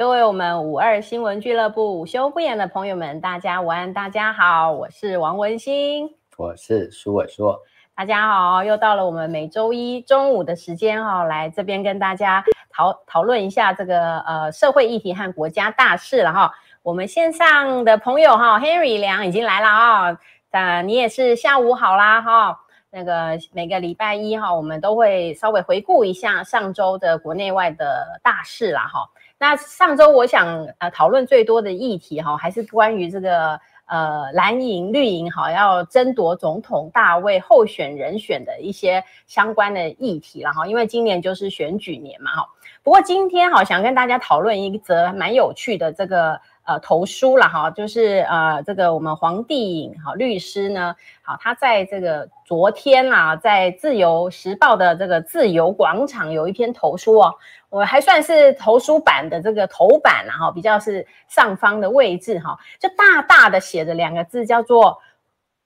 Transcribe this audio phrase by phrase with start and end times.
[0.00, 6.08] 各位我们五二新闻俱乐部午休不演的朋友们，大家午安，大家好，我是王文新，
[6.38, 7.60] 我是苏伟硕，
[7.94, 16.50] 大家好，又到了我们每周一中午的时间哈，来这边跟大家讨讨论一下这个呃社会议题和国家大事了哈。
[16.82, 20.18] 我们线上的朋友哈，Henry 梁已经来了啊，
[20.52, 22.58] 呃，你也是下午好啦哈。
[22.92, 29.06] 那个每个礼拜一哈，我们都会稍微回顾一下上周的国内外的大事啦哈。
[29.40, 42.46] 那上周我想呃讨论最多的议题哈，还是关于这个呃蓝营绿营哈要争夺总统大位候选人选的一些相关的议题了哈，因为今年就是选举年嘛哈。
[42.82, 46.38] 不过今天哈想跟大家讨论一则蛮有趣的这个。
[46.64, 57.34] 呃，投书了哈，就是呃，这个我们黄帝颖哈律师呢，好，他在这个昨天啦，在自由时报的这个自由广场有一篇投书哦，
[57.70, 64.98] 我还算是投书版的这个头版啦哈，比较是上方的位置哈，就大大的写着两个字，叫做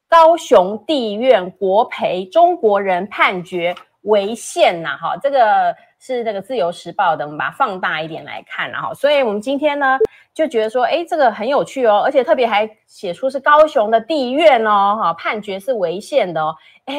[0.08, 5.74] 高雄地院国赔中国人判决违宪呐哈，这个
[6.04, 9.98] 是这个自由时报的，我们把它放大一点来看然后，所以我们今天呢。
[10.34, 16.96] 就觉得说，哎，这个很有趣哦，而且特别还写出是高雄的地院哦，哈，判决是违宪的哦，哎，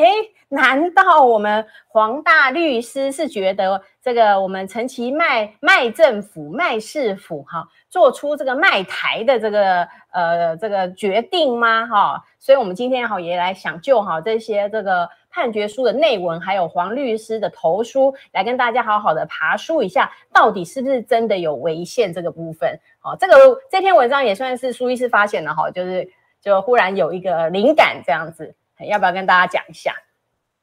[0.47, 11.87] 难道我们黄大律师是觉得这个我们陈其迈卖政府卖市府哈，做出这个卖台的这个呃这个决定吗？
[11.87, 15.09] 哈，所以我们今天哈也来想就好这些这个。
[15.35, 22.79] 判决书的内文，还有黄律师的投书，来跟大家好好的爬梳一下，到底是不是真的有违宪这个部分？
[23.01, 23.33] 好，这个
[23.69, 26.09] 这篇文章也算是苏医师发现的哈，就是
[26.41, 28.55] 就忽然有一个灵感这样子，
[28.87, 29.93] 要不要跟大家讲一下？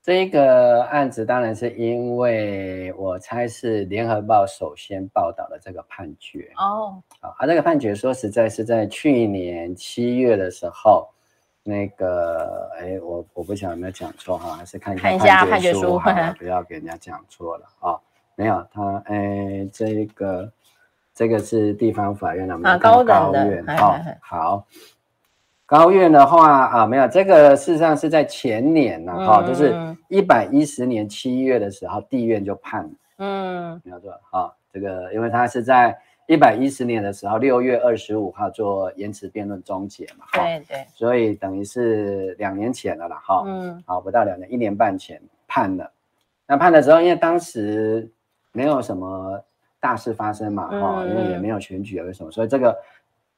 [0.03, 11.09] 这个案子当然是因为我猜是联合报首先报道的这个判决哦，啊，这个判决说实在是在去年七月的时候。
[11.65, 18.01] 那个，哎，我我不晓得有没有讲错哈，还是看一下判决书，判决书不要给人家讲错了啊、哦。
[18.35, 20.53] 没有，他，哎，这个
[21.15, 23.95] 这个是地方法院的，我们高院哦。
[24.21, 24.67] 好，
[25.73, 29.75] 高院的话啊，没有，这个事实上是在前年呢，哈、嗯，就是
[30.09, 35.97] 一百一十年七月的时候，地院就判了，嗯，没有错，好，这个因为他是在。
[36.29, 45.91] 一百一十年的时候，六月二十五号做延迟辩论终结嘛，对对，所以等于是两年前了啦，哈，嗯，好，不到两年，一年半前判了。
[46.47, 48.09] 那判的时候，因为当时
[48.53, 49.39] 没有什么
[49.81, 52.75] 大事发生嘛，哈、嗯，因为也没有选举，有什么，所以这个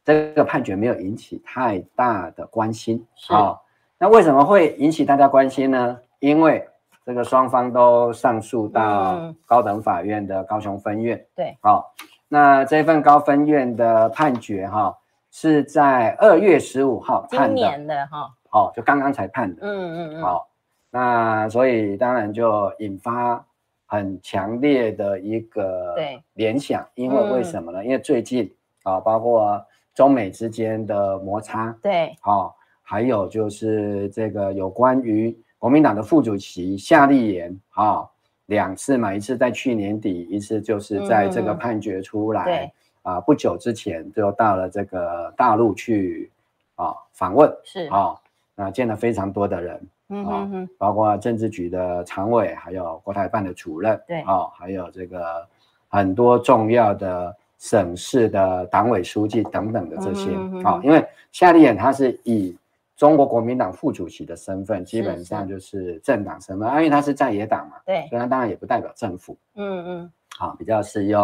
[0.04, 3.04] 这个判决没有引起太大的关心。
[3.28, 3.65] 好，
[3.98, 5.98] 那为什么会引起大家关心呢？
[6.20, 6.66] 因为
[7.04, 11.94] 这个双方都上诉到高等法院的高雄分院，对，好。
[12.26, 14.97] 那这份高分院的判决哈，
[15.31, 20.48] 是在二月十五号判的，今年的哈，好，就刚刚才判的，嗯嗯嗯，好，
[20.91, 23.44] 那所以当然就引发
[23.87, 25.94] 很强烈的一个
[26.32, 27.84] 联想，因为为什么呢？
[27.84, 29.64] 因为最近啊，包括
[29.94, 38.10] 中美之间的摩擦，对，好，还有就是这个有关于国民党的副主席夏立言，哈。
[38.49, 42.72] 两次嘛，一次在去年底，一次就是在这个判决出来，嗯、对。
[43.00, 46.31] 啊，不久之前就到了这个大陆去
[46.75, 47.87] 啊访问，是。
[47.87, 48.15] 啊，
[48.55, 54.21] 那见了非常多的人，嗯哼哼，包括政治局的常委，还有国台办的主任，对。
[54.21, 55.49] 啊，还有这个
[55.88, 60.30] 很多重要的省市的党委书记等等的这些
[60.62, 62.56] 啊、因为夏立言他是以。
[62.97, 71.20] 中国国民党副主席的身份，基本上就是政党身份，因为他是在野党嘛，对，所以他当然也不代表政府，嗯嗯，好，比较是用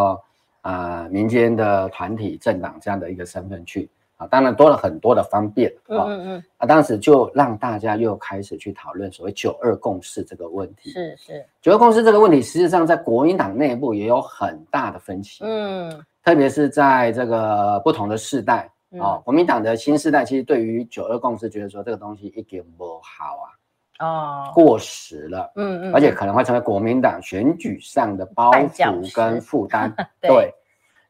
[0.59, 3.89] 啊、呃、民间的团体政党这样的一个身份去，
[4.21, 18.69] 啊，当然多了很多的方便，嗯嗯嗯，啊，当时就让大家又开始去讨论所谓九二共识这个问题，是是，九二共识这个问题，实际上在国民党内部也有很大的分歧，嗯，特别是在这个不同的世代。
[18.99, 23.37] 哦，国民党的新世代其实对于九二共识觉得说这个东西一点不好
[23.97, 29.89] 啊，哦，过时了，嗯嗯，而且可能会成为国民党选举上的包袱跟负担。
[30.19, 30.53] 对，对，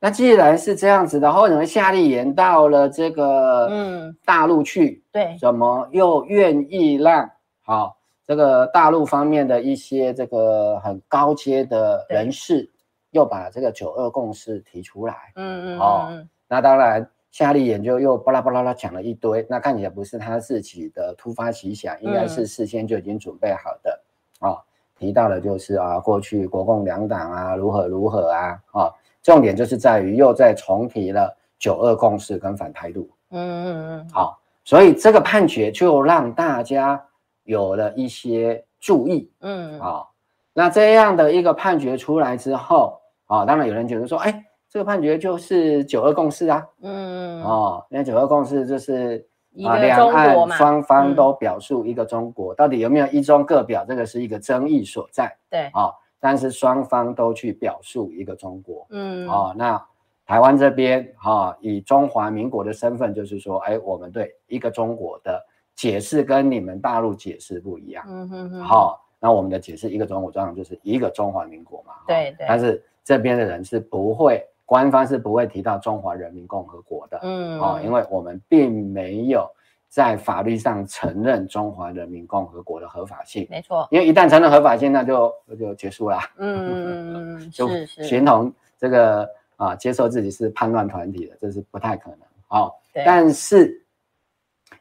[0.02, 5.04] 那既然是这样子的话，为什么夏立言到了这个嗯大陆去？
[5.12, 7.30] 对，怎么又愿意让
[7.62, 7.94] 好、哦、
[8.26, 12.70] 这个大陆方面的一些这个很高阶的人士
[13.12, 15.16] 又把这个九二共识提出来？
[15.36, 17.08] 嗯嗯，哦，那当然。
[17.34, 24.02] 夏立言就又巴拉巴拉拉讲了一堆，那看起来不是他自己的突发奇想，应该是事先就已经准备好的
[24.42, 24.60] 哦。
[25.00, 33.10] 提到的就是啊，过去国共两党啊如何如何啊，啊、哦，重点就是在于又再重提了九二共识跟反台独。
[33.32, 37.02] 嗯嗯嗯，好，所以这个判决就让大家
[37.44, 39.32] 有了一些注意。
[39.42, 40.14] 嗯，好，
[40.54, 46.68] 那这样的一个判决出来之后，啊，当然有人觉得说，哎，这个判决就是九二共识啊。
[46.82, 49.26] 嗯嗯，哦，那九二共识就是
[49.66, 55.38] 啊，两岸双方都表述一个中国，到底有没有一中各表，这个是一个争议所在。
[55.50, 55.92] 对，啊，
[56.22, 58.88] 但是双方都去表述一个中国。
[58.92, 59.86] 嗯，哦，那。
[60.24, 65.46] 台湾这边哈，以中华民国的身份，就是说，哎，我们对一个中国的
[65.76, 68.06] 解释跟你们大陆解释不一样。
[68.08, 68.64] 嗯哼哼。
[68.64, 71.96] 好，那我们的解释一个中国，当然就是一个中华民国嘛。
[72.08, 72.46] 对对。
[72.48, 77.20] 但是这边的人是不会，官方是不会提到中华人民共和国的。
[77.24, 77.60] 嗯。
[77.60, 79.46] 哦，因为我们并没有
[79.92, 83.46] 在法律上承认中华人民共和国的合法性。
[83.52, 83.88] 没错。
[83.92, 86.18] 因为一旦承认合法性，那就就结束了。
[86.38, 87.52] 嗯嗯嗯。
[87.54, 88.04] 是是。
[88.04, 89.30] 形同这个。
[89.58, 92.20] 啊，接受自己是叛乱团体的，这是不太可能。
[92.48, 92.74] 哦，
[93.06, 93.86] 但是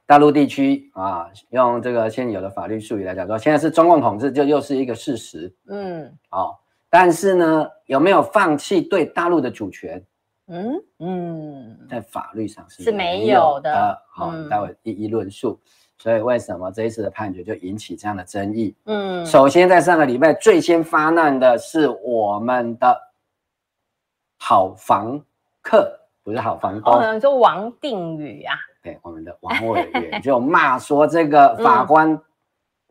[0.07, 5.55] 大陆地区啊，用这个现有的法律术语来讲说，现在是中共统治，就又是一个事实。
[5.67, 6.57] 嗯，哦，
[6.89, 10.03] 但是呢，有没有放弃对大陆的主权？
[10.50, 13.99] 嗯嗯，在法律上是是没有的。
[14.11, 15.58] 好，待会一一论述。
[15.97, 18.75] 所以为什么这一次的判决就引起这样的争议？
[18.85, 23.06] 嗯，首先在上个礼拜最先发难的是我们的。
[24.43, 25.23] 好房
[25.61, 32.19] 客不是好房东，哦，就王定宇啊，对，我们的王委员就骂说这个 法官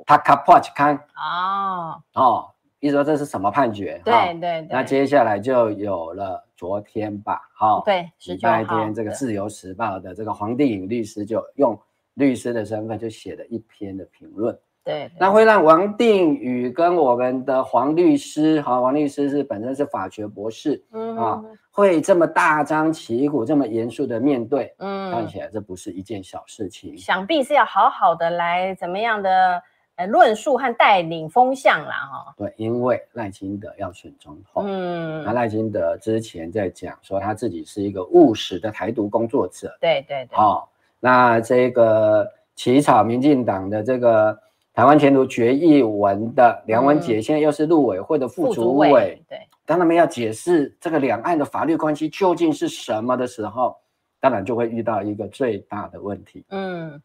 [0.05, 4.01] 他卡破去看哦哦，意思说这是什么判决？
[4.05, 11.77] 对对对，那接下来就有了昨天吧，好，对，礼拜天这个自由时报的这个黄定宇律师就用
[12.13, 14.57] 律师的身份就写了一篇的评论。
[14.81, 26.97] 对，那会让王定宇跟我们的黄律师，哈，王律师是本身是法学博士，嗯啊，会这么大张旗鼓、这么严肃的面对，嗯，看起来这不是一件小事情。
[26.97, 29.61] 想必是要好好的来怎么样的
[29.99, 32.33] 呃论述和带领风向啦，哈。
[32.37, 42.25] 对，因为赖清德要选总统，嗯，那赖清德之前在讲说他自己是一个务实的台独工作者，对对对，好，那这个
[42.55, 44.39] 起草民进党的这个。
[44.71, 53.75] 台湾前途决议文的梁文杰现在又是陆委会的副主委，嗯、对，当他们要解释这个两岸的法律关系究竟是什么的时候，
[54.21, 56.45] 当然就会遇到一个最大的问题。
[56.51, 57.01] 嗯，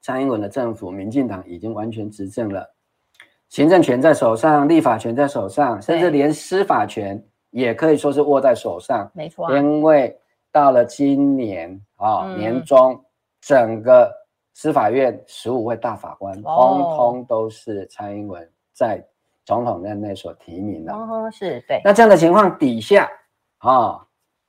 [0.00, 2.68] 蔡英文的政府，民进党已经完全执政了，
[3.48, 9.10] 行政权在手上，立法权在手上，甚至连司法权也可以说是握在手上。
[9.14, 10.18] 没错，因为
[10.52, 13.04] 到了今年啊、哦嗯、年中，
[13.40, 14.16] 整个。
[14.54, 19.00] 司法院十五位大法官，通通都是蔡英文在
[19.44, 20.92] 总统任内所提名的。
[20.92, 21.80] 哦，是对。
[21.84, 23.08] 那这样的情况底下，
[23.58, 24.04] 啊，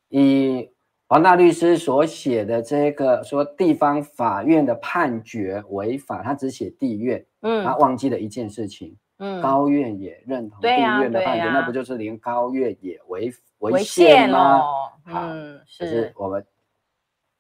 [0.08, 0.68] 以
[1.10, 14.62] 黄大律师所写的这个说地方法院的判决违法，他只写地院，嗯，他忘记了一件事情，嗯，高院也认同地院的判决，那不就是连高院也违违宪吗？
[15.08, 16.46] 嗯，是我们。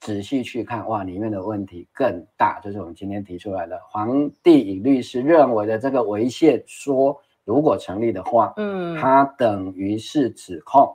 [0.01, 3.77] 仔细去看，哇，里面的问题更大，就是我们今天提出来的。
[3.89, 10.89] 黄帝颖律师认为的这个违宪说，如果成立的话，嗯，它等于是指控，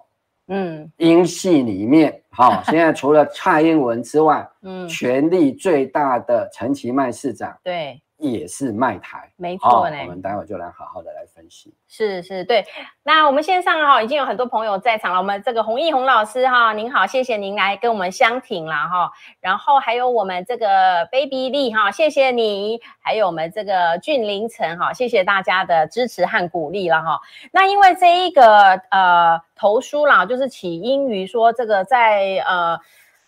[0.49, 8.01] 嗯，英系里面， 好，现在除了蔡英文之外，嗯，权力最大的陈其迈市长，对。
[8.19, 9.97] 也是卖台，没错呢。
[10.03, 11.75] 我们待会就来好好的来分析。
[11.89, 12.65] 是是，对。
[13.03, 15.19] 那我们线上哈已经有很多朋友在场了。
[15.19, 19.11] 我们这个洪毅洪老师哈，您好，谢谢您来跟我们相挺了哈。
[19.41, 22.81] 然后还有我们这个 Baby Lee 哈，谢谢你。
[23.01, 27.21] 还有我们这个俊凌晨哈，谢谢大家的支持和鼓励了哈。
[27.51, 32.79] 那因为这一个呃投书啦，就是起因于说这个在呃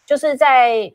[0.07, 0.93] 就是在。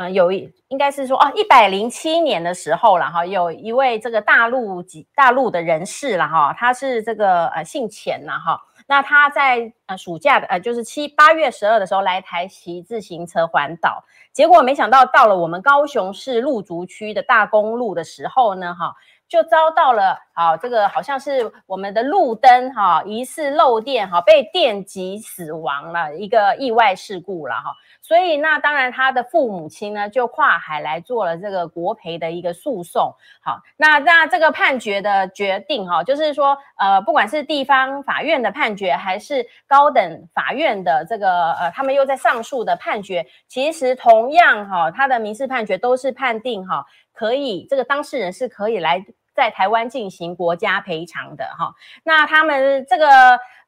[0.00, 18.94] 嗯，有一应该是说哦，一百零七年的时候了哈，有一位这个大陆籍大陆的人士了哈，他是这个呃姓钱呐哈，那他在呃暑假的呃就是七八月十二的时候来台骑自行车环岛，结果没想到到了我们高雄市芦竹区的大公路的时候呢哈，
[19.26, 27.74] 就遭到了啊这个好像是我们的路灯哈疑似漏电哈，被电击死亡了一个意外事故了哈。
[28.00, 33.12] 所以，那当然，他的父母亲呢就跨海来做了这个国赔的一个诉讼。
[33.42, 49.04] 好，那那这个判决的决定，哈，就是说，呃，不管是地方法院的判决，还是高等法院的这个，呃，他们又在上诉的判决，其实同样，哈，他的民事判决都是判定，哈，可以这个当事人是可以来。
[49.38, 51.72] 在台湾进行国家赔偿的哈。
[52.02, 53.06] 那他们这个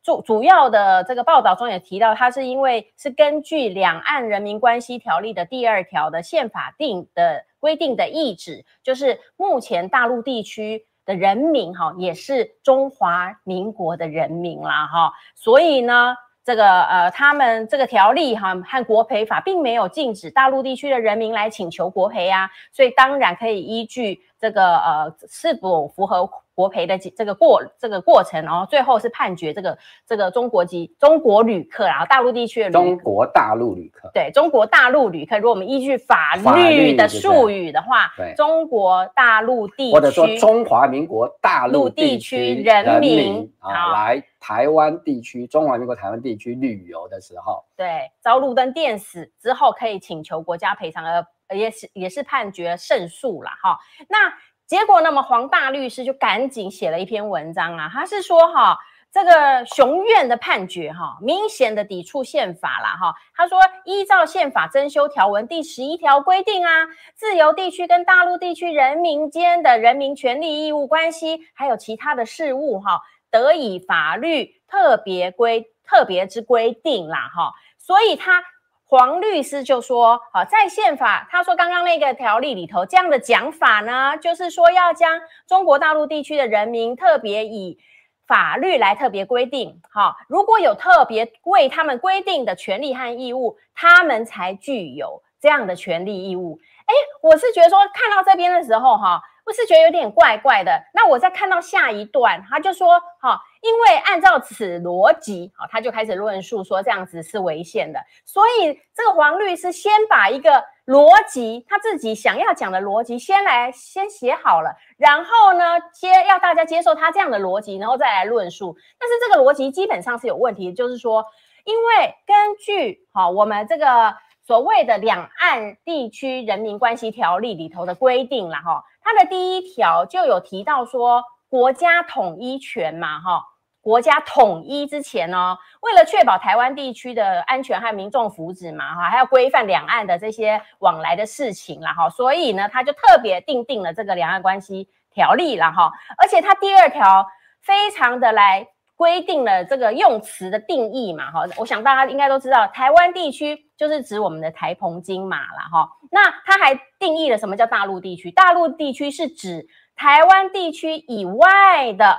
[0.03, 16.17] 主主要的这个报道中也提到，它是因为是根据《两岸人民关系条例》的第二条的宪法定的规定的意旨，就是目前大陆地区的人民哈也是中华民国的人民啦哈，所以呢。
[16.43, 34.11] 这个呃，他们这个条例哈和国赔法并没有禁止大陆地区的人民来请求国赔啊，所以当然可以依据这个呃是否符合国赔的这个过这个过程，然后最后是判决这个这个中国籍中国旅客，然后大陆地区的旅中国大陆旅客。
[34.13, 38.35] 对中国大陆旅客，如果我们依据法律的术语的话，对。
[38.35, 44.25] 中国大陆地区或者说中华民国大陆地区人民啊来。
[44.41, 53.79] 台湾地区，中华民国台湾地区旅游的时候，对遭路灯电死之后，可以请求国家赔偿，而也是也是判决胜诉了哈。
[54.09, 54.33] 那
[54.67, 58.79] 结果，那么黄大律师就赶紧写了一篇文章啊，他是说哈，
[59.13, 63.15] 这个熊院的判决哈，明显的抵触宪法了哈。
[63.35, 73.03] 他说，依照宪法增修条文第十一条规定啊，自由地区跟大陆地区人民间的人民权利义务关系，还有其他的事务哈。
[73.31, 78.43] 得以法律特别规特别之规定啦，哈，所以他
[78.85, 87.79] 黄律师就说，好，在宪法，他说刚刚那个条例里头这样的讲法呢，就是说要将中国大陆地区的人民特别以
[88.27, 96.59] 法律来特别规定，哈，如果有特别为他们规定的权利和义务，他们才具有这样的权利义务。
[96.87, 99.23] 哎，我是觉得说看到这边的时候，哈。
[99.45, 100.83] 不是觉得有点怪怪的？
[100.93, 108.01] 那我再看到下一段，他就说，哈，因为按照此逻辑，好，他就开始论述说这样子是违宪的。
[108.25, 118.77] 所以这个黄律师先把一个逻辑，他自己想要讲的逻辑先来先写好了，然后呢，接要大家接受他这样的逻辑，然后再来论述。
[118.99, 121.25] 但是这个逻辑基本上是有问题，就是说，
[121.65, 124.15] 因为根据好我们这个
[124.47, 128.85] 所谓的两岸地区人民关系条例里头的规定了，哈。
[129.03, 133.43] 它的第一条就有提到说，国家统一权嘛，哈，
[133.81, 147.27] 国家统一之前呢，为了确保台湾地区的安全和民众福祉嘛，哈，还要规范两岸的这些往来的事情啦，哈，所以呢，他就特别订定了这个两岸关系条例了，哈，而且他第二条
[147.63, 148.69] 非常的来
[149.01, 155.89] 规定了这个用词的定义嘛，哈，我想大家应该都知道，台湾地区就是指我们的台澎金马了，哈。
[156.11, 158.31] 那它还定义了什么叫大陆地区？
[158.31, 159.67] 大陆地区是指
[159.97, 162.19] 台湾地区以外的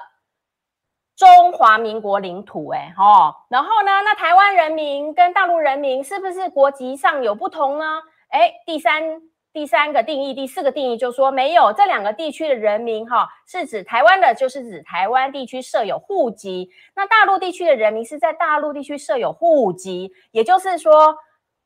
[1.15, 3.45] 中华民国领土，哎，哈。
[3.51, 7.85] 然后呢，那台湾人民跟大陆人民是不是国籍上有不同呢？
[8.29, 9.21] 哎，第三
[9.53, 21.17] 第三个定义，第四个定义就说没有，这两个地区的人民，哈，是指台湾的，就是指台湾地区设有户籍；那大陆地区的人民是在大陆地区设有户籍，也就是说。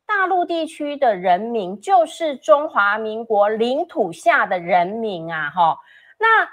[0.08, 5.80] 大陆地区的人民就是中华民国领土下的人民啊，哈。
[6.20, 6.48] 那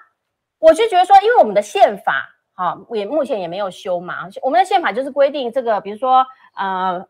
[0.58, 4.26] 我就觉得说，因为我们的宪法，哈，也目前也没有修嘛。
[4.40, 7.06] 我们的宪法就是规定这个，比如说，呃，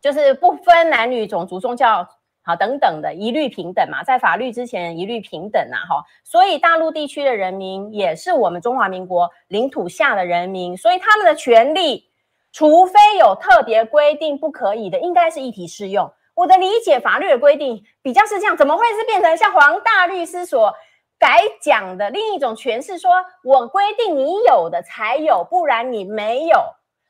[0.00, 2.08] 就是不分男女、种族、宗教，
[2.48, 6.04] 好等等的，一律平等嘛，在法律之前一律平等啊，哈。
[6.24, 12.06] 所以大陆地区的人民也是我们中华民国领土下的人民，所以他们的权利。
[12.50, 16.10] 除非有特别规定不可以的，应该是一体适用。
[16.34, 20.74] 我的理解，法律的规定比较是这样，怎么会是变成像黄大律师所
[21.18, 22.98] 改讲的另一种诠释？
[22.98, 23.12] 说
[23.44, 26.58] 我规定你有的才有，不然你没有。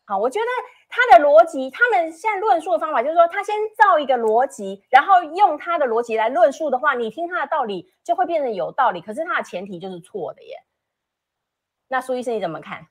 [0.04, 0.46] 好，我觉得
[0.88, 9.00] 他的逻辑，他们现在论述的方法就是说，他先造一个逻辑，然后用他的逻辑来论述的话，你听他的道理就会变得有道理。
[9.00, 10.56] 可是他的前提就是错的耶。
[11.88, 12.86] 那苏医生你怎么看？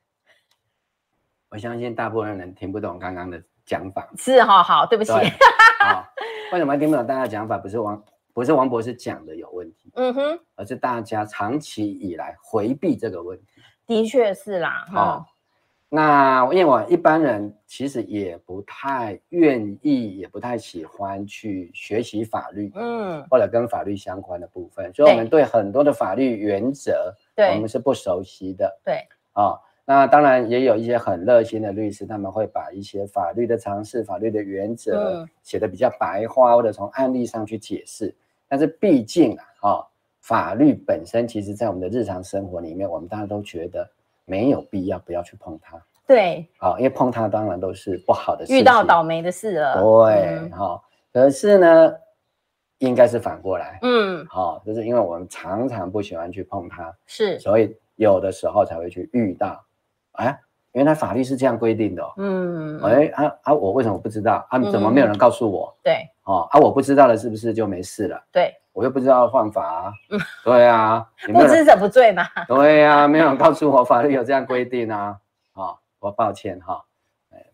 [1.49, 5.11] 我相信大部分人听不懂刚刚的讲法，是哈，好，对不起。
[5.79, 6.05] 好，
[6.51, 7.57] 为什么听不懂大家讲法？
[7.57, 13.61] 不是王，不是王博士讲的有问题，嗯哼，而是大家长期以来回避这个问题。
[13.85, 15.25] 的确是啦，好，
[15.89, 25.44] 那因为我一般人其实也不太愿意，也不太喜欢去学习法律，嗯，或者跟法律相关的部分，所以我们对。
[25.44, 29.58] 很多的法律原则，对，我们是不熟悉的，对，啊。
[29.86, 38.13] 那当然也有一些很热心的律师，他们会把一些法律的常识、法律的原则写的比较白话，或者从案例上去解释。
[38.50, 39.88] 但是毕竟啊，哦，
[40.20, 43.89] 法律本身其实在我们的日常生活里面，我们大家都觉得
[44.27, 45.81] 没有必要不要去碰它。
[46.05, 49.81] 对，好，因为碰它当然都是不好的事，遇到倒霉的事了。
[49.81, 51.93] 对，好，可是呢，
[52.79, 59.65] 应该是反过来，嗯，好、哦，就是因为我们常常不喜欢去碰它，是，所以有的时候才会去遇到，
[60.13, 60.38] 哎，
[60.77, 64.46] 原来法律是这样规定的、哦，嗯，哎啊啊，我为什么不知道？
[64.48, 65.75] 啊，怎么没有人告诉我？
[65.79, 68.24] 嗯、对，哦，啊，我不知道了，是不是就没事了？
[68.31, 71.03] 对，我又不知道犯法、啊，嗯，对啊，
[71.34, 75.17] 不知者不罪嘛，对啊，没有人告诉我法律有这样规定啊，
[75.53, 76.81] 啊、哦，我抱歉哈、哦，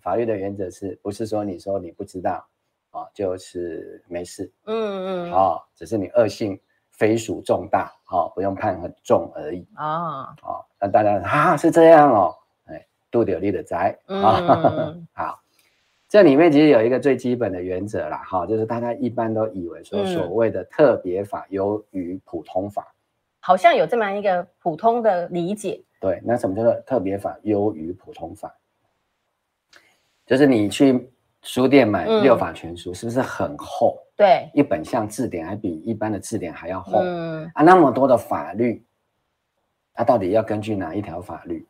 [0.01, 2.45] 法律的原则是不是说你说你不知道？
[2.91, 6.59] 啊、哦，就是没事，嗯嗯，好、哦，只是你恶性
[6.91, 12.35] 非属重大，好、哦，不用判很重而已，啊，好，那大家啊是这样哦，
[13.21, 15.39] 哎，度有利的灾，啊、嗯， 好，
[16.09, 22.97] 这里面其实有一个最基本的原则啦，哈，就是大家一般都以为说所谓的特别法优于普通法、嗯，
[23.41, 28.53] 好像有这么一个普通的理解，对，那什么叫做特别法优于普通法？
[30.25, 31.09] 就是你去。
[31.45, 34.01] 书店买六法全书是不是很厚？
[34.11, 36.99] 嗯、对，一本像字典还比一般的字典还要厚。
[37.03, 38.81] 嗯啊，那么多的法律，
[39.93, 41.67] 它、啊、到底要根据哪一条法律？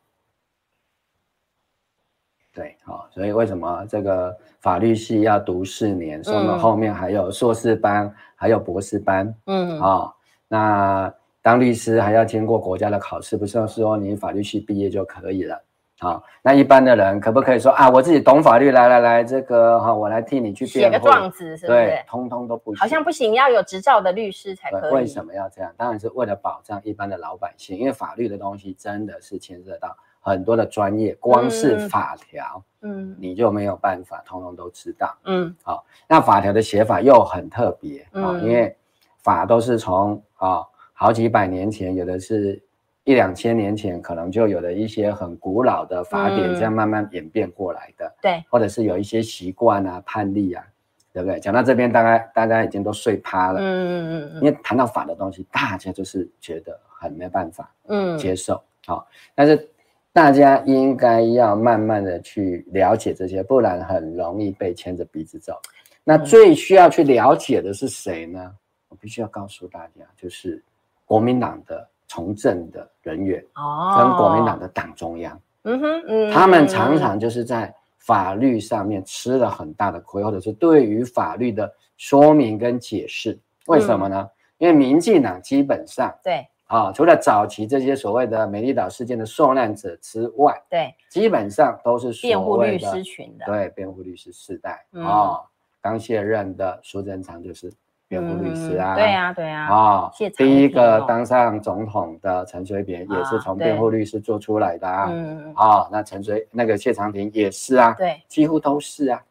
[2.54, 6.22] 对，好、哦，所以为什么这个法律系要读四年？
[6.22, 9.34] 所以我们后面还有硕士班，嗯、还有博士班。
[9.46, 10.14] 嗯，啊、哦，
[10.46, 15.60] 那当律师还要经过国家的考试，不是说你法律系毕业就可以了。
[15.98, 17.88] 好，那一般的人可不可以说啊？
[17.88, 21.78] 我自己懂法律，来来来，这个哈，我来替你去写个状子，是不是？
[21.78, 22.80] 对，通通都不行。
[22.80, 24.94] 好像不行，要有执照的律师才可以。
[24.94, 25.72] 为什么要这样？
[25.76, 38.74] 当然是为了保障一般的老百姓，因为法律的东西真的是牵涉到很多的专业，光是法条，嗯，你就没有办法通通都知道，嗯，好，那法条的写法又很特别啊，因为
[39.22, 40.62] 法都是从啊
[40.94, 42.60] 好几百年前，有的是。
[43.06, 48.10] 一两千年前，可能就有的一些很古老的法典，这样慢慢演变过来的。
[48.22, 50.64] 对、嗯，或者是有一些习惯啊、判例啊，
[51.12, 51.38] 对不对？
[51.38, 53.60] 讲到这边，大概大家已经都睡趴了。
[53.60, 54.34] 嗯嗯嗯。
[54.36, 58.58] 因为谈到法的东西，大家就是觉得很没办法，嗯，接受。
[58.86, 59.70] 好，但是
[60.14, 65.60] 大家应该要慢慢的去了解这些，不然很容易被牵着鼻子走。
[66.02, 68.50] 那最需要去了解的是谁呢？
[68.88, 70.64] 我必须要告诉大家，就是
[71.04, 71.86] 国民党的。
[72.06, 84.28] 从政的人员哦，跟国民党的党中央，嗯哼，嗯，他们常常就是在法律上面吃了很大的亏，或者是对于法律的说明跟解释，为什么呢？
[84.58, 95.40] 因为民进党基本上对啊，除了早期这些所谓的美丽岛事件的受难者之外，对，基本上都是辩护律师群的，对，辩护律师世代啊，
[95.80, 97.72] 刚卸任的苏贞昌就是。
[98.06, 105.10] 辩护律师啊，对呀，对呀，啊，第一个当上总统的陈水扁也是从辩护律师做出来的啊，
[105.56, 109.22] 啊，那陈水那个谢长廷也是啊，对，几乎都是啊，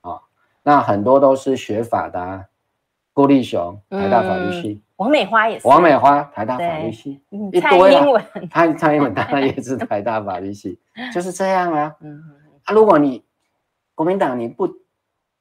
[0.00, 0.20] 啊，
[0.62, 2.46] 那很多都是学法的啊，
[3.12, 10.78] 顾立雄台大法律系，王美花也是，王美花台大法律系，一堆啊，蔡蔡英文当然 也是台大法律系，
[11.12, 12.22] 就是这样啊，嗯，
[12.64, 13.24] 啊，如果你
[13.94, 14.68] 国民党你不。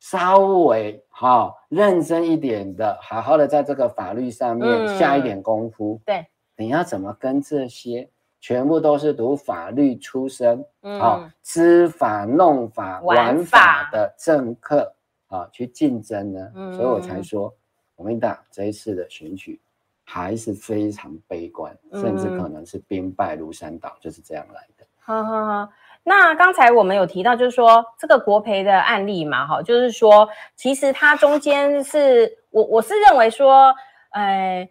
[0.03, 6.01] 稍微哈认真一点的，好好的在这个法律上面下一点功夫。
[6.03, 6.25] 对，
[6.57, 10.65] 你要怎么跟这些全部都是读法律出身，
[10.99, 13.87] 啊，知法弄法玩法。
[13.91, 14.91] 的政客
[15.27, 16.51] 啊去竞争呢？
[16.73, 17.53] 所以我才说，
[18.01, 19.61] 国民党这一次的选举
[20.03, 24.83] 还是非常悲观，甚至可能是兵败如山倒，就是这样来的。
[24.97, 25.69] 哈哈哈。
[26.03, 33.71] 那刚才我们有提到，就是说这个国培的案例嘛，哈，就是说其实它中间是我我是认为说，
[34.09, 34.67] 呃，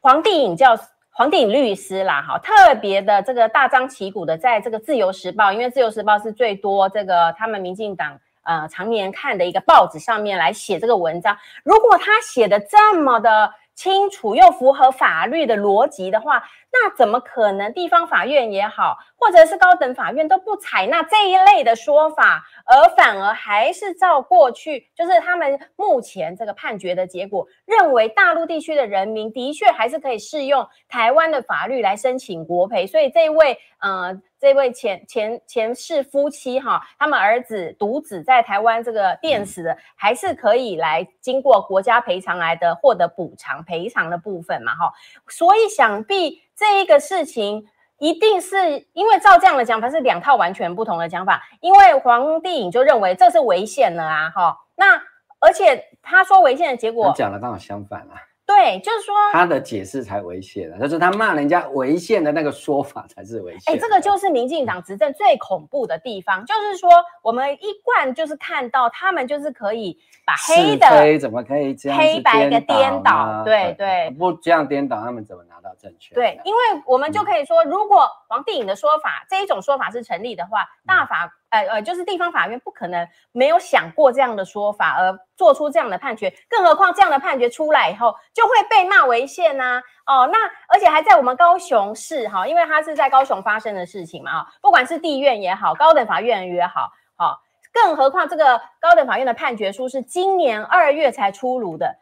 [0.00, 16.42] 黄帝颖教黄帝颖律师啦，哈，特别的这个大张旗鼓的在这个自由时报，因为自由时报是最多这个他们民进党呃常年看的一个报纸上面来写这个文章，如果他写的这么的清楚又符合法律的逻辑的话。
[16.78, 17.72] 那怎么可能？
[17.72, 32.86] 地方法院也好，或者是高等法院都不采纳这一类的说法，而反而还是照过去，就是他们目前这个判决的结果，认为大陆地区的人民的确还是可以适用台湾的法律来申请国赔。
[32.86, 44.92] 所以这位呃，这位前前前世夫妻哈，他们儿子独子在台湾这个电死的，还是可以来经过国家赔偿来的获得补偿赔偿的部分嘛哈。
[45.28, 46.45] 所以想必。
[46.56, 47.66] 这一个事情
[47.98, 55.00] 一定是因为照这样的讲法是两套完全不同的讲法，因为黄帝颖就认为这是违宪了啊，哈，那
[55.38, 63.74] 而且他说违宪的结果，讲的刚好相反啊，对，就是说他的解释才违宪的，就是他骂人家违宪的那个说法才是违宪。
[63.74, 66.88] 哎，这个就是民进党执政最恐怖的地方，就是说
[67.22, 76.14] 我们一贯就是看到他们就是可以把黑的黑怎么可以这样黑白的颠倒，对对，不这样颠倒，他们怎么拿到政权？
[76.14, 81.32] 对，因为我们就可以说，如果王定颖的说法这一种说法是成立的话，大法。
[81.50, 89.80] 呃呃，就是地方法院不可能没有想过这样的说法而做出这样的判决，更何况这样的判决出来以后就会被骂违宪呐。
[90.06, 97.40] 哦，那而且还在我们高雄市哈，因为它是在高雄发生的事情嘛啊，不管是地院也好，高等法院也好，好，
[97.72, 101.96] 更何况这个高等法院的判决书是今年二月才出炉的，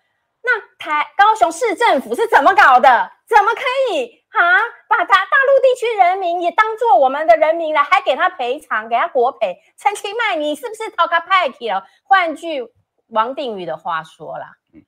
[0.44, 3.10] 那台高雄市政府是怎么搞的？
[3.26, 4.22] 怎么可以？
[4.34, 4.60] 啊！
[4.88, 9.56] 把他大陆地区人民也当做我们的人民了，还给他赔偿，给他国赔。
[9.78, 11.84] 陈其迈，你是不是讨个派去了？
[12.02, 12.68] 换句
[13.08, 14.84] 王定宇的话说啦，嗯，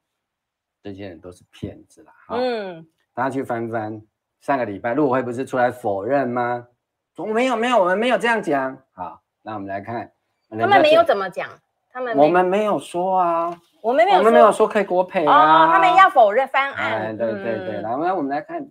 [0.83, 2.13] 这些人都是骗子啦。
[2.31, 4.03] 嗯，大家去翻翻
[4.41, 6.67] 上个礼拜陆委会不是出来否认吗？
[7.15, 8.77] 说没有没有，我们没有这样讲。
[8.93, 10.13] 好，那我们来看，
[10.51, 11.49] 他们没有怎么讲？
[11.93, 15.65] 他们我们没有说啊，我们没有，我们没有说可以国赔啊。
[15.65, 16.93] 哦，他们要否认翻案。
[16.93, 18.67] 哎，对对对，来，那我们来看。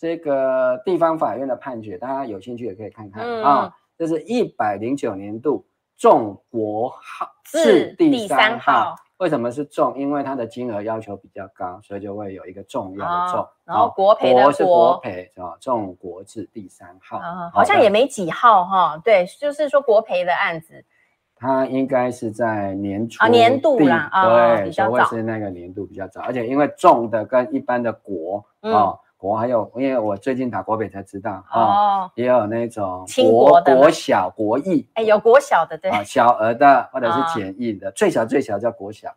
[0.00, 3.74] 这个地方法院的判决，大家有兴趣也可以看看啊。
[3.98, 8.94] 这是一百零九年度中国号字第三号。
[9.16, 9.98] 为什么是重？
[9.98, 13.40] 因为它的金额要求比较高，所以就会有一个重要的重。
[13.40, 15.56] 哦、然后国赔的国，国是国赔是吧？
[15.60, 19.02] 重国字第三号、哦，好像也没几号哈、哦。
[19.04, 20.84] 对，就是说国赔的案子，
[21.38, 28.94] 它应该是在年初啊年度啦，对，所谓是那个年度比较早，而且因为重的跟一般的国啊。
[29.20, 39.08] 国还有，因为我最近打国北才知道哦，哦，也有那种国国小国艺，哎，有国小的对，啊，小额的或者是简易的，哦，最小最小叫国小，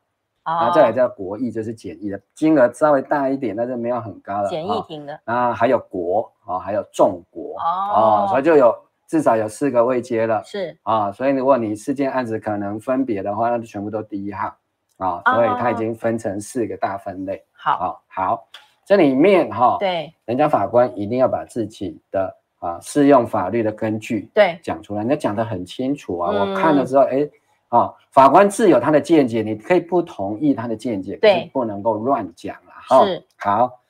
[0.44, 8.76] 哦，然后再来叫国艺，就是简易的，金额稍微大一点，但是没有很高的简易型的，啊，还有国啊，还有重国啊，所以就有
[9.12, 10.78] 至少有四个未接了，是。
[10.84, 14.56] 啊，所以如果你四件案子可能分别的话，那就全部都第一号。
[14.96, 18.48] 啊，所以它已经分成四个大分类，好，好，好。
[18.86, 24.58] 这里面哈，对，人家法官一定要把自己的啊适用法律的根据对。
[24.64, 26.32] 讲出来，人家讲得很清楚啊。
[26.32, 27.30] 我看了之后，哎，
[27.68, 33.06] 啊，法官自有他的见解，你可以不同意他的见解，对，不能够乱讲了哈。
[33.06, 33.22] 是。
[33.38, 33.81] 好，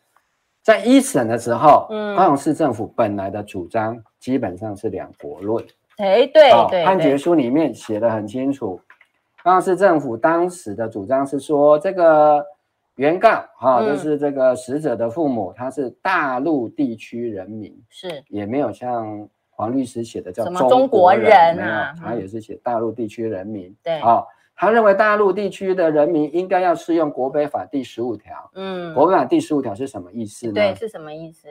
[0.72, 5.62] 在一审的时候，嗯，高雄市政府本来的主张基本上是两国论，
[5.98, 8.80] 哎，对对，判决书里面写的很清楚，
[9.44, 12.46] 高雄市政府当时的主张是说这个。
[12.96, 18.22] 原告哈，就是这个死者的父母，他是大陆地区人民，是。
[18.28, 23.74] 也没有像黄律师写的叫中国人啊，他也是写大陆地区人民。
[23.82, 24.24] 对，啊，
[24.62, 28.52] 他认为大陆地区的人民应该要适用国赔法第十五条。
[28.54, 30.54] 嗯，国赔法第十五条是什么意思呢？
[30.54, 31.48] 对，是什么意思？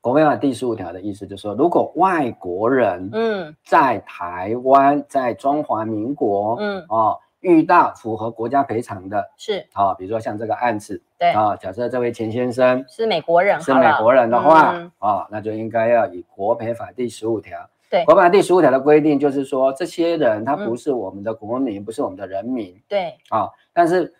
[0.00, 7.18] 国赔法第十五条的意思就是说，如果外国人嗯在台湾，在中华民国嗯哦。
[7.40, 24.12] 遇到符合国家赔偿的，是好、哦，比如说像这个案子，对啊、哦，假设这位钱先生是美国人，是美国人的话，啊、嗯哦，那就应该要以国赔法第十五条，对，国赔法第十五条的规定就是说，这些人他不是我们的国民，嗯、不是我们的人民，对，啊、哦，但是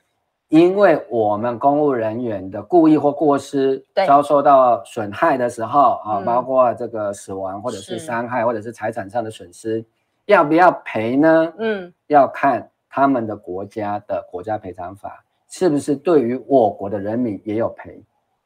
[0.49, 9.85] 因为我们公务人员的故意或过失，遭受到损害的时候，啊、包括这个死亡或者是伤害或者是财产上的损失，
[10.27, 11.53] 要不要赔呢？
[11.59, 12.71] 嗯，要看。
[12.97, 18.01] 他们的国家的国家赔偿法是不是对于我国的人民也有赔？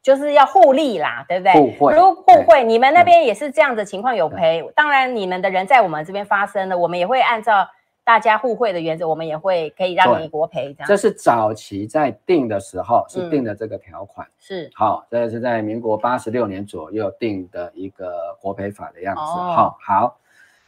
[0.09, 1.53] 就是要互利啦，对不对？
[1.53, 4.67] 互惠，如互惠，你们那边也是这样的情况有赔。
[4.75, 7.69] 当然，你们的人在我们这边发生了，我们也会按照
[8.05, 10.89] 大家互惠的原则，我们也会可以让你国赔这样。
[10.89, 19.21] 这是早期在定的时候是定的这个条款，嗯、是好，这是在民国八十六年左右定的一个国赔法的样子。
[19.21, 20.17] 哦、好，好。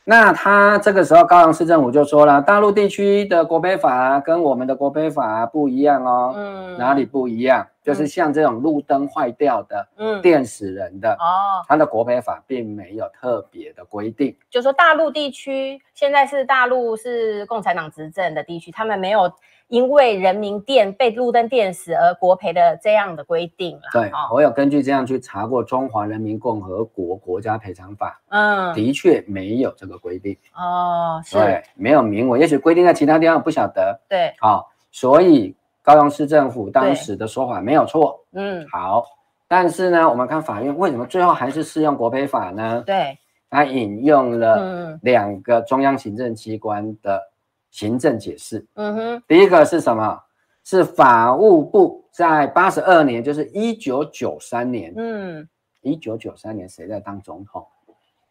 [0.05, 6.33] 那他这个时候，高雄市政府就说了，大陆地区的国赔法跟我们的国赔法不一样哦。
[6.35, 7.67] 嗯，哪里不一样？
[7.83, 14.37] 就是像这种路灯坏掉的，嗯，电死人的，哦，他的国赔法并没有特别的规定。
[14.51, 19.33] 就说大陆地区现在是大陆是共产党执政的地区，他们没有。
[19.70, 23.83] 因为人民电被路灯电死而国赔的这样的规定了。
[23.92, 30.37] 对，我有根据这样去查过《中华人民共和国国家赔偿法》，嗯，的确没有这个规定。
[30.56, 34.00] 哦，是，对，没有明文，也许规定在其他地方不晓得。
[34.09, 38.24] 对，好，所以高雄市政府当时的说法没有错。
[38.33, 39.04] 嗯，好，
[39.46, 42.83] 但是呢，我们看法院为什么最后还是适用国赔法呢？
[42.85, 43.16] 对，
[43.48, 47.30] 他引用了两个中央行政机关的。
[47.70, 50.20] 行政解释，嗯哼，第一个是什么？
[50.62, 55.48] 是法务部在八十二年，就是一九九三年，嗯，
[55.80, 57.66] 一九九三年谁在当总统？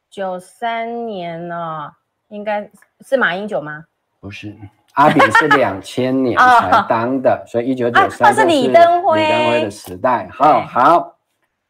[0.10, 1.92] 九三年呢，
[2.28, 2.70] 应该
[3.02, 3.84] 是马英九吗？
[4.20, 4.56] 不是，
[4.94, 10.30] 阿扁是两千年 才当的，所以一九九三是李登辉，李登辉的时代。
[10.32, 11.16] 好好，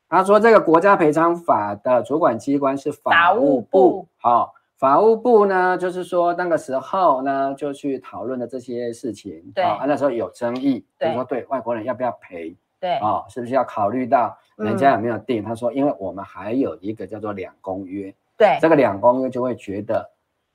[0.09, 4.53] 他说这个国家赔偿法的主管机关是法务部，好。
[4.79, 9.43] 法务部呢，就是说那个时候呢，就去讨论的这些事情。
[9.53, 12.55] 对啊，那时候有争议，就是说对外国人要不要赔？
[12.79, 15.43] 对啊，是不是要考虑到人家有没有定？
[15.43, 18.15] 他说，因为我们还有一个叫做两公约。
[18.37, 20.09] 对，这个两公约就会觉得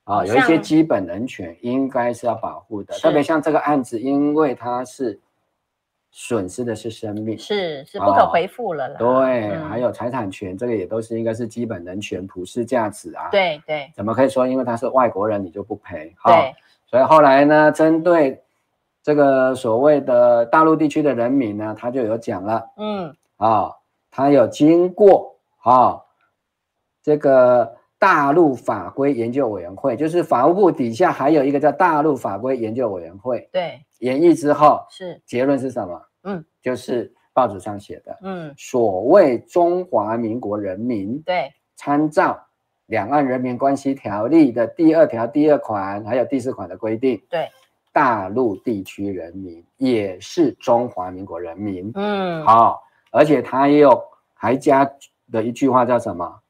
[0.05, 2.95] 啊，有一些基本人权应该是要保护的。
[2.95, 5.21] 特别像这个案子，因为它是。
[6.17, 8.95] 损失的是生命，是是不可回复了啦。
[9.01, 13.29] 哦、对，嗯、还有财产权，这个也都是应该是基本人权、普世价值啊。
[13.33, 16.15] 对对，怎么可以说因为他是外国人你就不赔？
[16.25, 16.55] 对、哦，
[16.87, 18.41] 所以后来呢，针对
[19.03, 23.75] 这个所谓的大陆地区的人民呢，他就有讲了，嗯，啊、哦，
[24.09, 26.03] 他有经过啊、哦，
[27.03, 27.75] 这个
[28.05, 33.81] 大陆法规研究委员会，就是法务部底下还有一个叫大陆法规研究委员会，对。
[34.01, 35.99] 演绎之后是结论是什么？
[36.25, 38.15] 嗯，就是报纸上写的。
[38.21, 42.33] 嗯，所谓中华民国人民，对，参照
[42.89, 47.49] 《两岸人民关系条例》的第二条第二款还有第四款的规定，对，
[47.91, 51.91] 大陆地区人民也是中华民国人民。
[51.95, 53.99] 嗯，好，而且他又
[54.35, 54.85] 还加
[55.33, 56.41] 了一句话叫什么？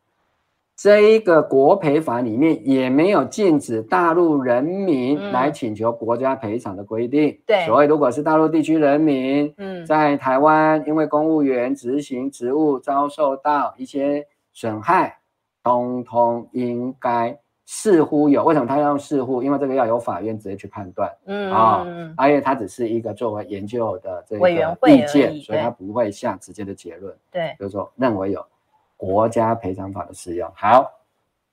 [0.77, 7.41] 这一个国赔法里面也没有禁止大陆人民来请求国家赔偿的规定。
[7.47, 15.17] 对，所以如果是大陆地区人民，嗯，在台湾因为公务员执行职务遭受到一些损害，
[15.63, 18.43] 通通应该似乎有。
[18.43, 19.45] 为什么他要用似乎？
[19.45, 21.09] 因为这个要由法院直接去判断。
[21.27, 27.17] 嗯啊，而且他只是一个作为研究的这个意见，所以他不会下直接的结论。
[27.31, 28.45] 对，就是说认为有。
[29.05, 30.91] 国家赔偿法的适用，好，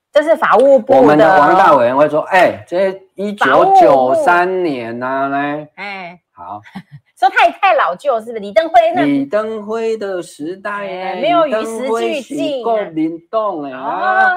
[0.10, 1.00] 这是法务部的。
[1.00, 6.62] 我们的王大委员会说，哎、欸，这一九九三年呢、啊，哎，哎，好，
[7.20, 8.40] 说太太老旧，是不是？
[8.40, 14.32] 李登辉那李登辉的时代、欸，没有与时俱进，够灵动哎，好好好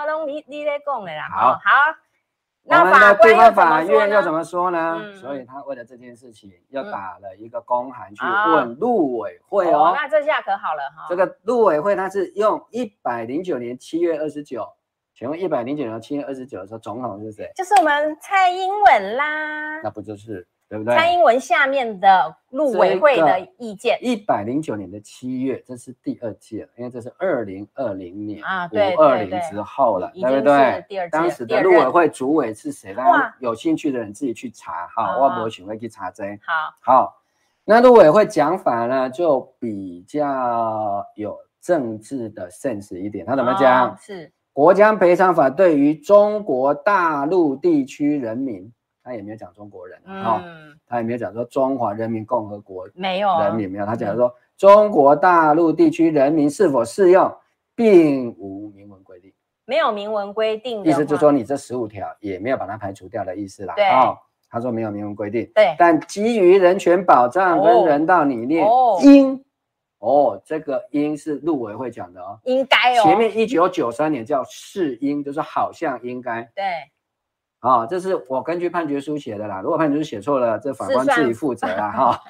[0.00, 1.52] 好，拢你你在讲的啦，好。
[1.52, 1.60] 好。
[2.68, 4.98] 我们的地方法院又怎么说呢？
[5.00, 9.84] 嗯、所以他为了这件事情，又打了一个公函去问陆委会哦。
[9.84, 11.06] 哦那这下可好了哈。
[11.08, 14.66] 这个陆委会他是用一百零九年七月二十九，
[15.14, 17.50] 请问一百零九年七月二十九的时候，总统是谁？
[17.54, 19.80] 就是我们蔡英文啦。
[19.82, 20.46] 那不就是？
[20.68, 20.96] 对不对？
[20.96, 30.84] 蔡英文下面的陆委会的意见，一百零九年的七月，这是第二届，因为这是二零二零年啊，对二零之后了，对不对？
[30.88, 32.92] 第二届，当时的陆委会主委是谁？
[32.94, 36.24] 大家有兴趣的人自己去查哈，我不会去查这。
[36.44, 37.22] 好，好，
[37.64, 43.96] 那陆委会讲法呢，就比较有政治的 sense 一点，他怎么讲？
[43.96, 48.72] 是国家赔偿法对于中国大陆地区人民。
[49.06, 57.32] 他也没有讲中国人，啊、嗯，他也没有讲说中华人民共和国没有人民没有，他讲说中国大陆地区人民是否适用，
[57.76, 59.32] 并无明文规定，
[59.64, 64.18] 没有明文规定，意思就是说你这十五条也没有把它排除掉的意思啦，对，哦，
[64.50, 68.66] 他说没有明文规定，对，但基于人权保障跟人道理念，
[69.04, 69.40] 应，
[70.00, 76.64] 哦，这个应是陆委会讲的哦，应该哦，前面一九九三年叫是应，就是好像应该，对。
[77.60, 79.60] 啊、哦，这是我根据判决书写的啦。
[79.60, 81.90] 如果判决书写错了，这法官自己负责 啦。
[81.90, 82.20] 哈、哦，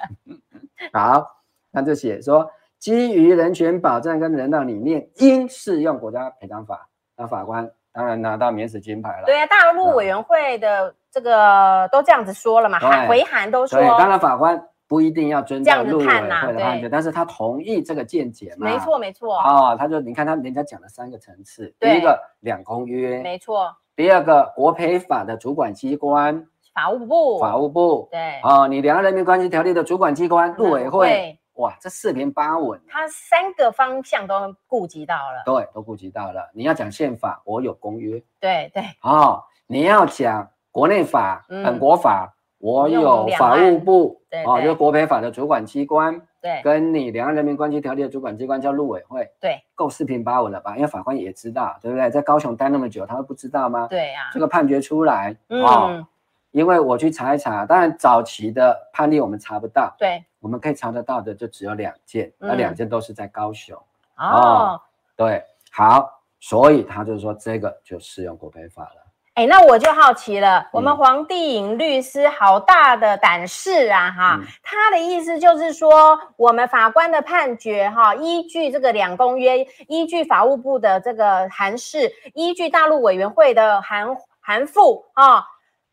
[0.92, 1.26] 好，
[1.70, 6.88] 那就写说，基于人权保障跟人道理念，应适用国家赔偿法。
[7.16, 9.26] 那法官当然拿到免死金牌了。
[9.26, 13.78] 对啊，大陆委员会的这个都这样子说了嘛，函回函都说。
[13.78, 18.70] 对，当然法官不一定要遵照陆委会的判决，但是他同意这个见解嘛。
[18.70, 19.36] 没错，没错。
[19.38, 23.74] 啊、哦，他就你看他人家讲了三个层次，第一个两公约，没错。
[23.96, 36.50] 第二个国赔法的主管机关，法务部，法务部，对，啊、哦，你两岸人民关系条例的主管机关陆委会，哇，这四平八稳，它三个方向都顾及到了，对，都顾及到了。
[36.52, 46.20] 你要讲宪法，我有公约，对对，哦，你要讲国内法、本、嗯、国法，我有法务部，对，对，哦，就是国赔法的主管机关。
[46.38, 50.76] 对，跟你两岸人民关系条例的主管机关叫陆委会，对，够四平八稳了吧？
[50.76, 52.08] 因为法官也知道，对不对？
[52.08, 53.88] 在高雄待那么久，他会不知道吗？
[53.90, 56.06] 对呀、啊，这个判决出来啊、嗯哦，
[56.52, 63.76] 因为我去查一查，当然早期的判例我们查不到，对，我们可以查得到的就只有两件，那、嗯、两件都是在高雄
[64.16, 64.80] 哦，哦，
[65.16, 65.42] 对，
[65.72, 69.05] 好，所以他就是说这个就适用国赔法了。
[69.36, 85.44] 哎，那我就好奇了，我们黄帝颖律师好大的胆识啊，哈，嗯、他的意思就是说，我们法官的判决，哈，依据这个两公约，依据法务部的这个函释，依据大陆委员会的函函复，啊，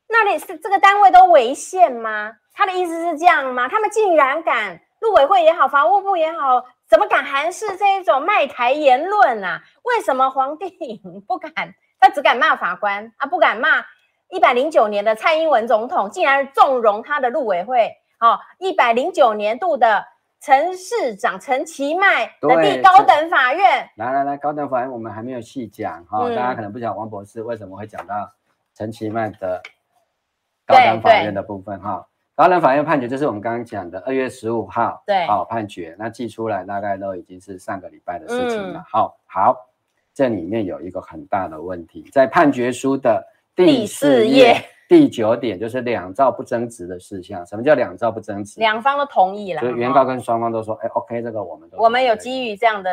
[0.08, 2.32] 那里是这个单位都违宪吗？
[2.53, 3.67] 他的意思是这样吗？
[3.67, 9.62] 他们竟然敢，陆委会也好，法务部也好，怎么敢函释这一种卖台言论啊？
[9.84, 11.75] 为什么黄帝颖 不敢？
[12.03, 13.81] 他只敢骂法官啊，不敢骂
[14.27, 17.95] 一百零九年的蔡英文总统，竟然纵容他的陆委会。
[18.19, 20.05] 哦，一百零九年度的
[20.41, 23.89] 陈市长陈其迈的地高等法院。
[23.95, 28.29] 来来来，高等法院我们还没有细讲哈，大家可能不晓得王博士为什么会讲到
[28.75, 29.61] 陈其迈的
[30.65, 32.05] 高等法院的部分哈。
[32.35, 38.83] 高等法院判决就是我们刚刚讲的二月十五号对，好、哦、判决，那寄出来大概都已经是上个礼拜的事情了。
[38.91, 39.69] 好、嗯，好。
[40.13, 44.56] 这里面有一个很大的问题，在判决书的第四页
[44.88, 47.43] 第九点，就是两造不争执的事项。
[47.45, 48.60] 什么叫两造不争执？
[48.60, 52.91] 两方都同意了，就原告跟双方都说，哎，OK，这个我们都我们有基于这样的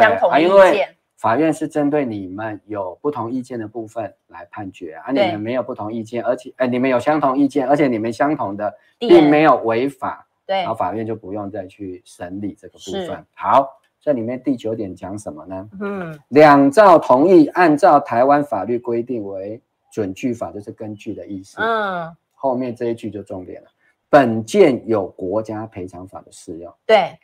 [0.00, 0.48] 相同意见。
[0.48, 13.24] 因为法院是针对你们有不同意见的部分来判决啊，你们没有不同意见，而且哎，你们有相同意见，而且你们相同的并没有违法，对，然后法院就不用再去审理这个部分。
[13.34, 13.80] 好。
[14.02, 15.68] 这里面第九点讲什么呢？
[15.80, 19.62] 嗯，两造同意按照台湾法律规定为
[19.92, 21.56] 准据法，就是根据的意思。
[21.60, 23.68] 嗯，后面这一句就重点了。
[24.10, 26.74] 本件有国家赔偿法的适用。
[26.84, 27.16] 对，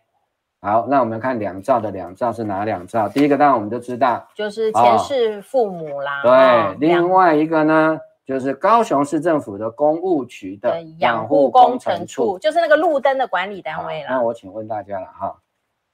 [0.60, 3.08] 好，那我们看两造的两造是哪两造？
[3.08, 6.22] 第一个当然我们都知道，就是前世父母啦。
[6.22, 14.10] 对，哦、另外一个呢，就是高雄市政府的公务局的养护工程处，就是那个路灯的管理单位了。
[14.10, 15.36] 那我请问大家了哈。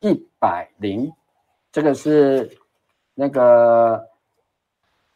[0.05, 1.11] 一百零，
[1.73, 2.51] 这个是
[3.15, 4.07] 那个，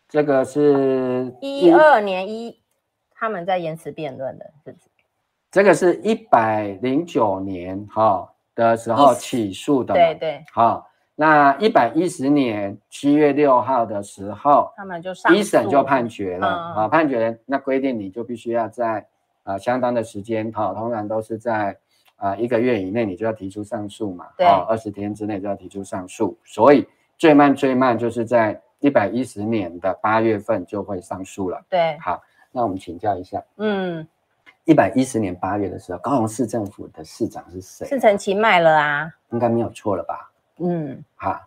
[0.08, 2.58] 这个是一二年一，
[3.12, 4.86] 他们在延迟辩论的，是不是？
[5.50, 10.42] 这个是一百零九年哈的时候起诉的，对对。
[10.54, 19.06] 好，那一百一十年七月六号的时候，他们就上一审就判决了啊，判决那规定你就必须要在
[19.42, 21.78] 啊相当的时间哈，通常都是在。
[22.18, 31.64] 啊，一个月以内你就要提出上诉嘛，对，二十天之内就要提出上诉，所以最慢最慢就是在一百一十年的八月份就会上诉了。
[31.68, 34.06] 对，好，那我们请教一下，嗯，
[34.64, 37.86] 一百一十年八月的时候，高雄市政府的市长是谁？
[37.86, 40.30] 是陈其迈了啊，应该没有错了吧？
[40.58, 41.40] 嗯，好，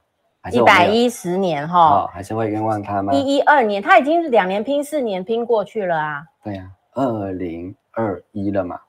[0.54, 3.12] 一百一十年哈，还是会冤枉他吗？
[3.14, 6.24] 一一二年，他已经是两年拼四年拼过去了啊。
[6.42, 8.80] 对呀，二零二一了嘛。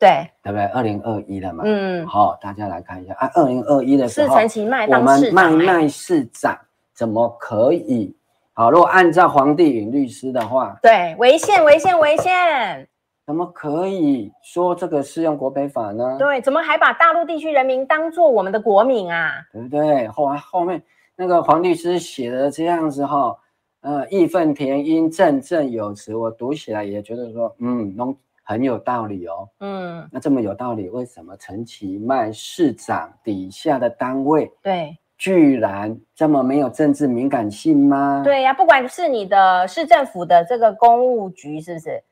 [0.00, 0.64] 对，对不对？
[0.68, 6.58] 二零二一了嘛，嗯，好，大家来看一下啊，二零二一的时候，我们麦麦市长
[6.94, 8.16] 怎么可以？
[8.54, 12.88] 好，如果按照黄帝允律师的话，对，违宪，违宪，违宪，
[13.26, 16.16] 怎么可以说这个适用国北法呢？
[16.18, 19.32] 对，怎么还把大陆地区人民当做我们的国民啊？
[19.52, 20.08] 对不对？
[20.08, 20.82] 后后面
[21.14, 23.36] 那个黄律师写的这样子哈，
[23.82, 28.16] 呃，义愤填膺，振振有词，我读起来也觉得说，嗯，农。
[28.50, 38.22] 很有道理哦，嗯，那这么有道理，为什么陈其迈市长底下的单位，对，居然这么没有政治敏感性吗？
[38.24, 42.02] 对呀、啊，不管是你的市政府的这个公务局，是不是？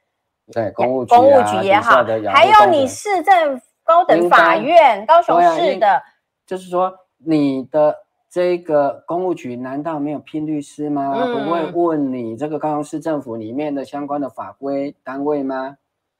[0.52, 6.00] 对，公务局、啊、公务局也好，还有你市政高等法院，高雄市的、啊，
[6.46, 7.92] 就是说你的
[8.30, 11.14] 这个公务局难道没有聘律师吗？
[11.16, 15.76] 嗯、不会问你这个高雄市政府里面的相关的法规单位吗？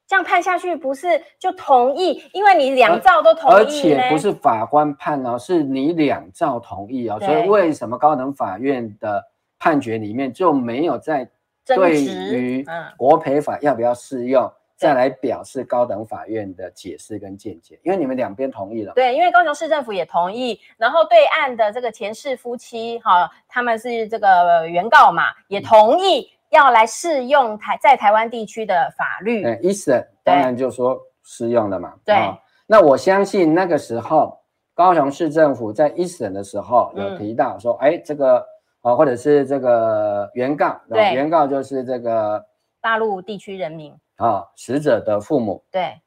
[0.09, 2.19] 这样判下去不是就同意？
[2.33, 7.19] 因为你两造都同意，而且不是法官判哦，是你两造同意哦。
[7.19, 9.23] 所以为什么高等法院的
[9.59, 11.29] 判决里面就没有在
[11.63, 12.65] 对于
[12.97, 17.79] 国赔法要不要适用，嗯、再来表示高等法院的解释跟见解？
[17.83, 18.93] 因为你们两边同意了。
[18.95, 26.21] 对，因为高雄市政府也同意，然后对岸的这个前世夫妻哈，他们是这个原告嘛，也同意。
[26.21, 31.93] 嗯要来适用台在台湾地区的法律，对，一审当然就说适用了嘛。
[32.03, 34.37] 对、哦，那我相信那个时候
[34.73, 38.37] 高雄市政府在一审的时候有提到说，哎、嗯，这个
[38.81, 42.43] 啊、哦，或者是这个原告，对，原告就是这个
[42.81, 43.93] 大陆地区人民。
[44.15, 46.01] 啊、哦，死者的父母，对，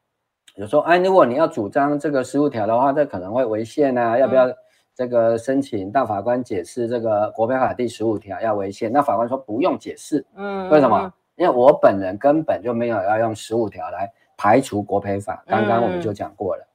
[0.55, 4.47] 有说，哎，如果你要主张这个十五条的话，这可能会违宪啊，要不要？
[4.95, 11.11] 这个申请大法官解释这个国赔法第十五条要违宪，那法官说不用解释，嗯，为什么？
[11.35, 16.69] 因为我本人根本就没有要用十五条来排除国赔法，刚刚我们就讲过了，嗯、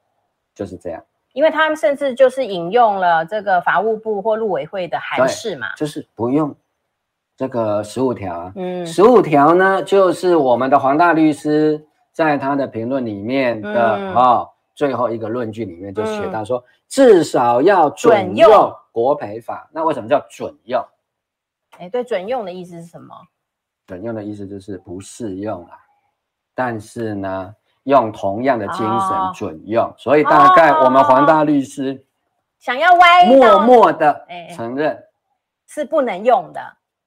[0.53, 1.01] 就是这样。
[1.31, 6.53] 因为他们甚至就是引用了这个法务部或陆委会的函释嘛，就是不用
[7.37, 14.13] 这个十五条啊，嗯，十五条呢，就是我们的黄大律师在他的评论里面的啊、嗯。
[14.13, 14.49] 哦、
[14.79, 19.69] 最后一个论据里面就写到说，嗯、至少要准用国赔法。
[19.73, 20.81] 那为什么叫准用？
[21.77, 23.13] 哎，对，准用的意思是什么？
[23.87, 25.77] 准用的意思就是不适用啊，
[26.55, 27.53] 但是呢，
[27.83, 32.01] 用同样的精神准用，哦、所以大概我们黄大律师
[32.57, 34.25] 想要歪，默默的
[34.55, 34.97] 承认
[35.67, 36.61] 是不能用的。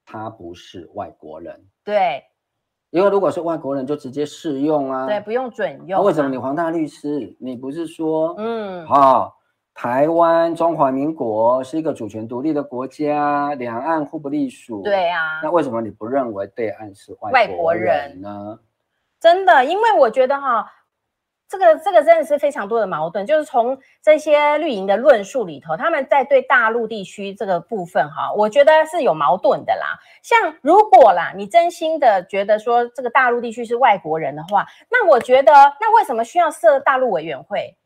[0.04, 2.22] 他不是外国人，对，
[2.92, 6.02] 因为如果是外国人，就直接适用啊，对，不用准用、啊。
[6.04, 9.32] 为什么你黄大律师，你不是说，嗯，好、哦，
[9.72, 18.58] 台湾中华民国是一个主权独立的国家，两岸互不隶属，对啊，那为什么你不认为对岸是外国人呢？
[19.18, 20.70] 真的，因为我觉得哈。
[21.52, 30.00] 这个这个真的是非常多的矛盾，就是从这些绿营的论述里头，他们在对大陆地区这个部分哈，我觉得是有矛盾的啦。
[30.22, 37.76] 像如果啦，你真心的觉得说这个大陆地区是外国人的话，那我觉得那为什么需要设大陆委员会？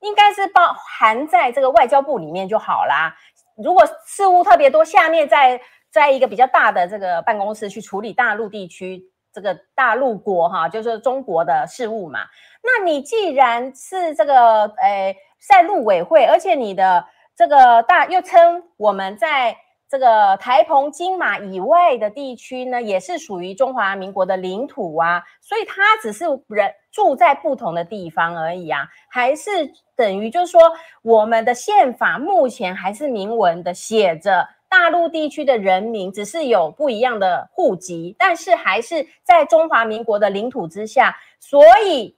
[0.00, 3.14] 应该是包含在这个外交部里面就好啦。
[3.62, 5.60] 如果事务特别多，下面在
[5.90, 12.20] 在一个比较大的这个办公室去处理大陆地区这个大陆国哈，就是中国的事务嘛。
[12.62, 15.16] 那你既然是这个诶
[15.48, 17.04] 在陆委会，而且你的
[17.34, 19.56] 这个大又称我们在
[19.88, 29.50] 这个台澎金马以外的地区呢，也是属于中华民国的领土啊，所以他只是人住在不同的地方而已啊，还是
[29.96, 30.60] 等于就是说
[31.02, 42.16] 我们的宪法目前还是明文的写着大陆地区的人民只是有不一样的户籍，但是还是在中华民国的领土之下，所以。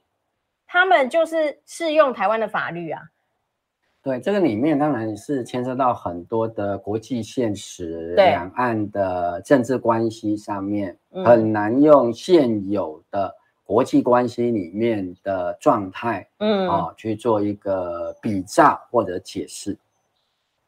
[0.65, 2.99] 他们就是适用台湾的法律啊，
[4.01, 13.31] 对，这个里面当然是牵涉到很多的国际现实，两岸的政治关系上面，很难用现有的
[13.63, 19.77] 国际关系里面的状态，嗯啊去做一个比照或者解释，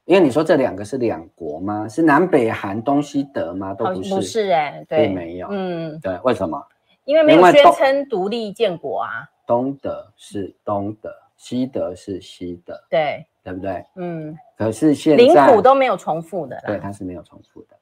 [0.06, 1.88] 因为你说这两个是两国吗？
[1.88, 3.74] 是南北韩东西德吗？
[3.74, 6.64] 都不是，不是哎，对，并没有，嗯，对，为什么？
[7.06, 9.28] 因为没有宣称独立建国啊。
[9.48, 13.84] 东德是东德，西德是西德，对，对不对？
[13.96, 14.36] 嗯。
[14.58, 17.76] 可是现在领土都没有重复的，对，它是没有重复的。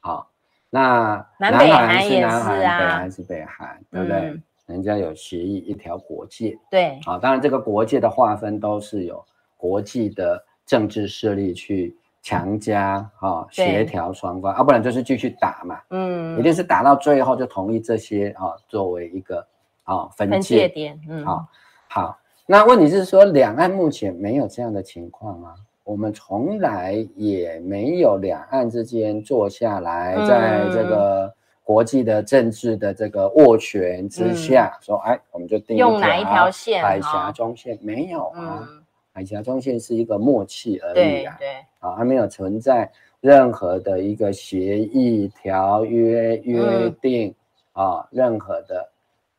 [0.00, 0.30] 好，
[0.70, 4.40] 那南北韩是南韩，北韩是北韩，对不对？
[4.66, 7.00] 人家有协议一条国界，对。
[7.04, 9.24] 好，当然这个国界的划分都是有
[9.56, 19.46] 国际的政治势力去强加啊，协调双方，啊，不然就是继续打嘛，嗯，一定是打到最后就同意这些啊，作为一个。
[19.86, 21.46] 啊，分界，点，嗯，好，
[21.86, 25.54] 好，那问题是说，两岸目前没有这样的情况啊？
[25.84, 36.82] 我们从来也没有两岸之间坐下来，在这个国际的政治的这个握拳之下，嗯、说，哎，我们就定用哪一条线？
[36.82, 38.82] 海峡中线没有啊，嗯、
[39.16, 41.48] 海峡中线是一个默契而已啊，对，对
[41.78, 42.92] 啊，还没有存在
[43.22, 47.34] 任何的一个协议、条约、约定、
[47.72, 48.86] 嗯、啊，任何的。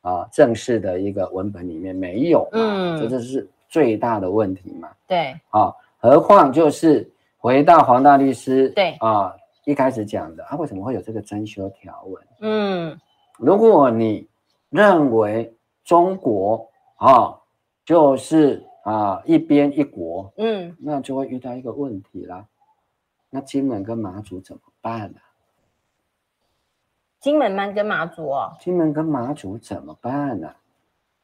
[0.00, 4.88] 啊，正式的一个文本里面没有嘛，嗯，这就是最大的问题嘛。
[5.06, 7.06] 对，啊，何况就是
[7.36, 12.22] 回到黄大律师对啊一开始讲的啊，为什么会有这个增修条文？
[12.40, 12.98] 嗯，
[13.38, 14.26] 如果你
[14.70, 15.52] 认为
[15.84, 16.66] 中国
[16.96, 17.36] 啊
[17.84, 22.44] 就是啊一边一国，嗯，那就会遇到一个问题啦，
[23.30, 25.20] 那金门跟马祖怎么办呢？
[27.20, 27.66] 金门吗？
[27.72, 30.56] 跟马祖哦，金门跟马祖怎么办呢、啊？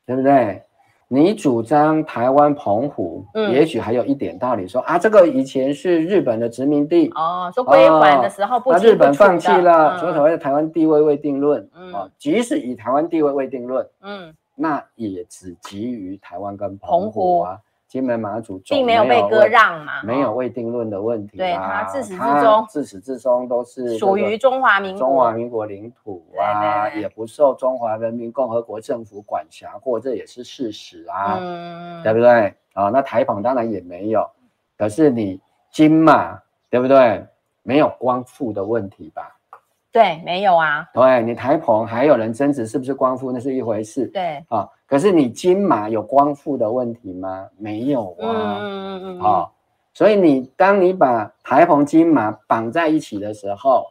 [0.04, 0.62] 对不对？
[1.06, 7.08] 你主张台湾澎湖，嗯，也许还有一点道理说，说啊，这个以前是日本的殖民地。
[7.14, 17.58] 哦，说归还的时候不，不、哦啊、日本放弃了，说所谓的台湾地位未定论，嗯、哦，即使以台湾地位未定论，嗯，那也只基于台湾跟澎湖啊。
[17.86, 21.36] 金门马祖并没有被割让嘛，没有未定论的问题。
[21.36, 32.52] 对，他自始至终，自始至终都是属于中华民国，中华民国领土啊，也不受中华人民共和国政府管辖过，这也是事实啊，嗯对不对？
[32.72, 34.28] 啊，那台澎当然也没有，
[34.76, 35.40] 可是你
[35.70, 36.36] 金马，
[36.68, 37.24] 对不对？
[37.62, 39.33] 没有光复的问题吧？
[39.94, 40.84] 对，没有啊。
[40.92, 44.06] 对，你台澎还有人争执是不是光复，那是一回事。
[44.08, 44.68] 对，啊。
[44.88, 47.46] 可是你金马有光复的问题吗？
[47.56, 48.58] 没有啊。
[48.58, 49.48] 嗯嗯嗯啊，
[49.92, 53.86] 所以你当你把台澎金马绑在一起的时候，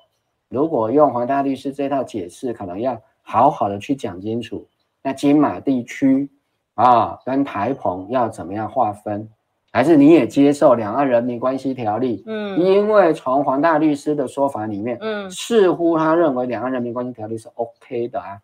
[0.50, 4.68] 如果用黄大律师这套解释，可能要好好的去讲清楚。
[5.02, 6.30] 那金马地区
[6.74, 9.30] 啊，跟台澎要怎么样划分
[9.74, 12.18] 还是你也接受《两岸人民关系条例》？
[12.28, 18.38] 嗯，因为从黄大律师的说法里面，嗯，似乎他认为《两岸人民关系条例》是 OK 的啊，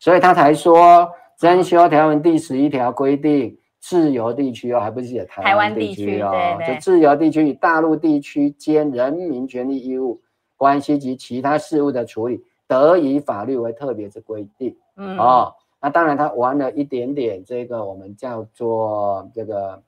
[0.00, 10.20] 所以他才说增修条文第十一条规定，自由地区哦，还不是写台湾地区哦，对对就自由地区与大陆地区间人民权利义务
[10.56, 14.76] 关系及其他事务的处理，得以法律为特别之规定。
[14.96, 19.80] 嗯，哦，那当然他玩了一点点这个我们叫做这个。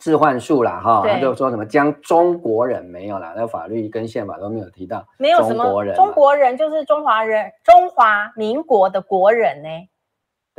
[0.00, 9.68] 置换术啦，哈，他就说什么将中国人没有啦，那法律跟宪法都没有提到，没有什么中国人，中国人就是中华人，中华民国的国人呢？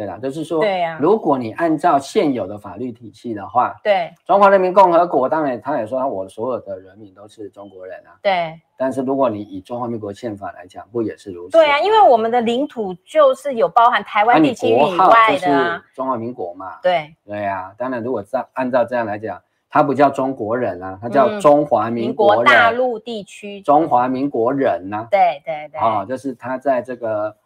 [0.01, 11.51] 对啦，就是说，对呀，如果你按照现有的法律体系的话，对，中华人民共和国当然他也说我所有的人民都是中国人啊，对，但是如果你以中华民国宪法来讲，不也是如此？
[11.51, 19.39] 对啊，因为我们的领土就是有包含台湾地区以外的啊，中华民国嘛，对，对啊，当然如果照按照这样来讲。
[19.73, 23.61] 他不叫中国人啊，他叫中华民国，嗯、民国大陆地区。
[23.61, 25.07] 中华民国人呐、啊。
[25.09, 27.37] 对对对，啊、哦，就是他在这个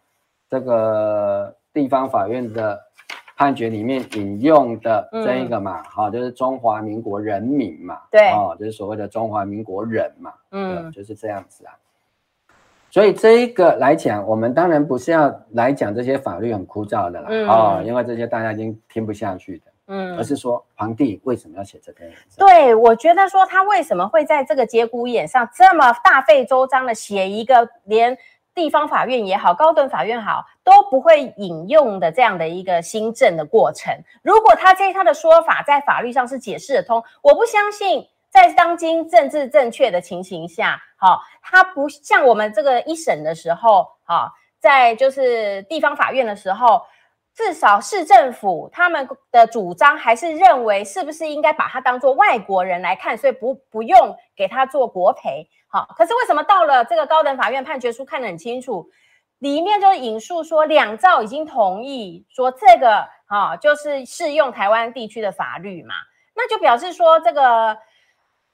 [0.50, 2.82] 这个地方法院的
[3.36, 11.76] 判决里面引用的这一个嘛，好、嗯哦，就是中华民国人民嘛，对，哦，就是所谓的中华民国人嘛，嗯，就是这样子啊。
[12.90, 19.66] 所以这一个来讲，我们当然不是要来讲这些法律很枯燥的啦，哦，因为这些大家已经听不下去的。
[19.88, 22.48] 嗯，而是说皇帝为什么要写这篇文章？
[22.48, 28.18] 对，我觉得说他为什么会在这个节骨眼上这么大费周章的写一个连
[28.56, 33.94] 地方法院也好、高等法院好都不会引用的这样的一个新政的过程。
[34.24, 46.82] 如果他这他的说法在法律上是解释得通，我不相信在当今政治正确的情形下，好，他不像我们这个一审的时候，好，在就是地方法院的时候。
[47.38, 55.46] 至少市政府他们的主张还是认为，是不是应该把他当做外国人来看，所以不不用给他做国赔。
[55.76, 58.90] 好，可是为什么到了这个高等法院判决书看得很清楚，
[59.40, 65.96] 里面就是引述说两造已经同意说这个啊就是适用台湾地区的法律嘛，
[66.34, 67.78] 那就表示说这个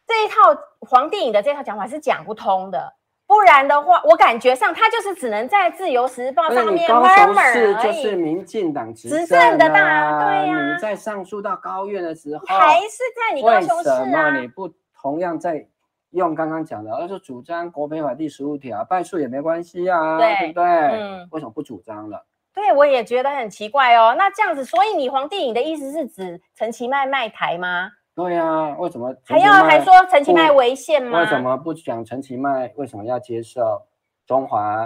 [0.07, 0.36] 这一套
[0.80, 2.95] 黄帝影的这套讲法是讲不通的。
[3.28, 7.84] 不然的话，我感觉上他就是只能在《自由时报》上面 murmur 而。
[7.84, 10.74] 就是民进党执政的大，对呀、啊。
[10.74, 13.99] 你在上诉到高院的时候，还是在你高雄市啊？
[14.01, 14.67] 为什么你不
[14.99, 15.65] 同样在
[16.12, 20.18] 用刚刚讲的，而是主张《国赔法》第十五条败诉也没关系啊？
[20.18, 20.64] 对，对不对？
[20.64, 21.28] 嗯。
[21.32, 22.26] 为什么不主张了？
[22.53, 24.14] 对，我也觉得很奇怪哦。
[24.18, 27.89] 那这样子，所以你皇帝你的意思是指陈其迈卖台吗？
[28.14, 31.22] 对呀、啊，为什么还要还说陈其迈违宪吗？
[31.22, 33.82] 为什么不讲陈其迈为什么要接受
[34.28, 34.86] 中华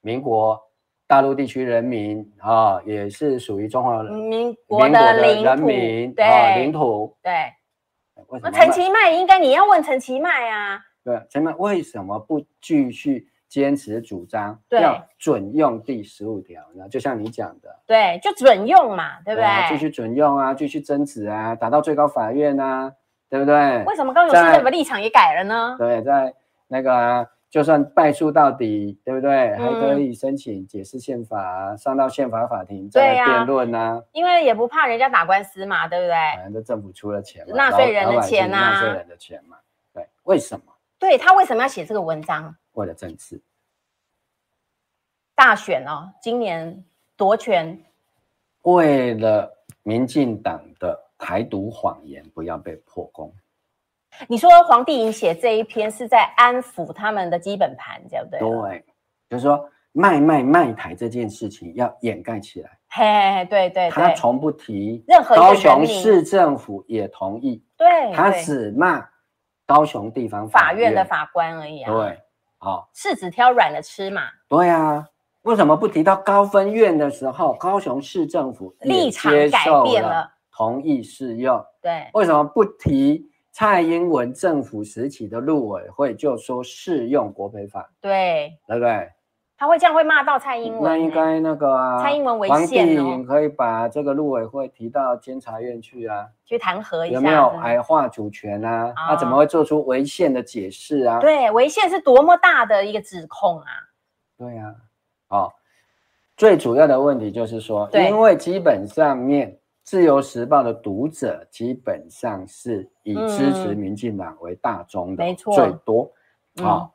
[0.00, 0.58] 民国
[1.08, 7.32] 大陆地区人民啊、哦，也是属于中华民国的人民对、哦、领土对？
[8.32, 8.50] 为什么？
[8.50, 10.80] 陈其迈应该你要问陈其迈啊？
[11.04, 13.28] 对，陈其迈为什么不继续？
[13.52, 19.46] 坚持主张要准用第十五条，呢就像你讲的，对，就准用嘛，对不对？
[19.68, 22.90] 继续准用啊，继续争执啊，打到最高法院啊，
[23.28, 23.84] 对不对？
[23.84, 25.76] 为什么高雄市政府立场也改了呢？
[25.78, 26.32] 对，在
[26.66, 29.50] 那个、啊、就算败诉到底，对不对？
[29.50, 34.02] 嗯、还可以申请解释宪法，上到宪法法庭再来辩论啊。
[34.12, 36.14] 因为也不怕人家打官司嘛，对不对？
[36.42, 39.58] 反正政府出了钱嘛，纳税人的钱呐、啊，纳税人的钱嘛。
[39.92, 40.64] 对，为什么？
[40.98, 42.56] 对，他为什么要写这个文章？
[42.72, 43.38] 为了政治。
[45.34, 46.82] 大选哦，今年
[47.18, 47.78] 夺权，
[48.62, 53.30] 为了民进党的台独谎言不要被破功。
[54.28, 58.38] 你说黄帝颖写这一篇是在安抚他们的基本盘，对不对？
[58.38, 58.84] 对，
[59.30, 62.70] 就是说卖卖卖台这件事情要掩盖起来。
[62.88, 69.04] 嘿，嘿，嘿，对对，对，他从不提任何高雄市政府也同意，对，他只骂
[69.66, 71.92] 高雄地方法院的法官而已啊。
[71.92, 72.20] 对，
[72.58, 74.22] 好，柿子挑软的吃嘛。
[74.48, 75.06] 对啊。
[75.42, 81.60] 为什么不提到高分院的时候，高雄市政府立场改变了，同意适用？
[81.80, 87.88] 对，为什么不提蔡英文政府时期的陆委会就说适用国赔法？
[88.00, 89.10] 对，对不对？
[89.58, 90.82] 他会这样会骂到蔡英文？
[90.82, 98.92] 那应该那个啊，蔡英文违宪可以把这个陆委会提到监察院去啊，去弹劾一下，有没有矮化主权啊？
[98.96, 101.20] 他、哦、怎么会做出违宪的解释啊？
[101.20, 103.66] 对，违宪是多么大的一个指控啊！
[104.36, 104.74] 对啊。
[105.28, 105.52] 哦，
[106.36, 109.52] 最主要的问题就是说，因为基本上面
[109.84, 116.10] 《自由时报》的读者基本上是以支持民进党为大宗的，没错，最多。
[116.62, 116.90] 哦，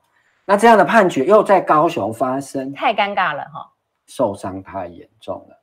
[0.45, 3.69] 那这样的判决又在高雄发生，太尴尬了哈，
[4.05, 5.57] 受伤太严重了。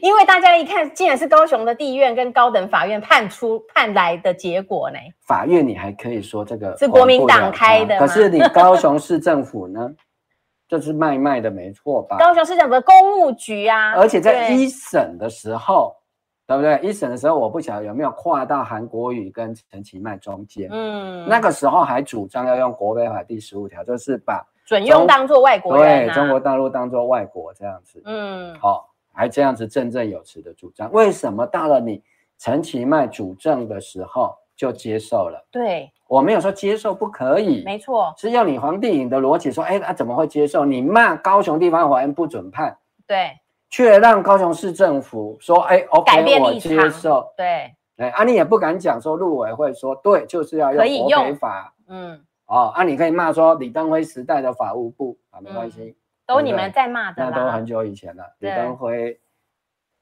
[0.00, 4.96] 因为大家一看，竟然是高雄的地院跟高等法院判出判来的结果呢。
[5.26, 9.92] 法院你还可以说这个是国民党开的，可是你高雄市政府呢，
[10.68, 12.16] 就是卖卖的没错吧？
[12.16, 15.96] 高雄市政府的公务局啊，而且在一审的时候，
[16.60, 16.88] 对，不对？
[16.88, 20.68] 一审的时候，我不晓得有没有跨到韩国语跟陈其迈中间。
[20.72, 28.02] 嗯，那个时候还主张要用国北法第十五条，就是把准用当做外国人、啊，对中国大陆当做外国这样子。
[28.04, 28.84] 嗯，好、哦。
[29.14, 32.02] 还这样子振振有词的主张，为什么到了你
[32.38, 35.46] 陈其迈主政的时候就接受了？
[35.50, 40.64] 对，我没有说接受不可以，没错，是要你黄帝颖的逻辑说，哎，他怎么会接受？
[40.64, 42.74] 你骂高雄地方法院不准判，
[43.06, 43.32] 对，
[43.72, 55.82] 却让高雄市政府说，哎，OK，我接受，对，哎，啊，你也不敢讲说陆委会说，对，就是要用国赔法，嗯，哦，啊，你可以骂说李登辉时代的法务部啊，没关系。
[55.82, 55.94] 嗯
[56.24, 58.24] 都你们在骂的，那都很久以前了。
[58.38, 59.20] 李登辉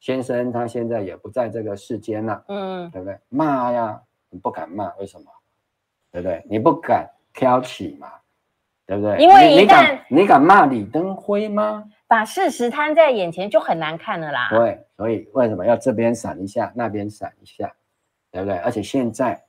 [0.01, 3.19] 先生他现在也不在这个世间了，嗯，对不对？
[3.31, 5.25] 骂呀，你不敢骂，为什么？
[6.13, 6.45] 对不对？
[6.49, 8.09] 你不敢挑起嘛，
[8.87, 9.17] 对不对？
[9.19, 11.85] 因为一旦你敢，你敢骂李登辉吗？
[12.11, 14.49] 把事实摊在眼前就很难看了啦。
[14.51, 17.73] 对，所以为什么要这边闪一下，那边闪一下，
[18.33, 18.59] 对不对？
[18.59, 19.41] 而且现在。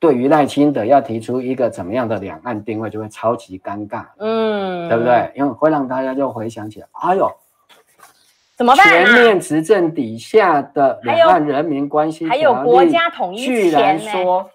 [0.00, 5.32] 对于赖清德要提出一个怎么样的两岸定位，就会超级尴尬，嗯，对不对？
[5.34, 7.28] 因为会让大家就回想起来，哎呦，
[8.56, 8.86] 怎么办？
[8.86, 14.48] 全面执政底下的两岸人民关系还有国家统一，居然说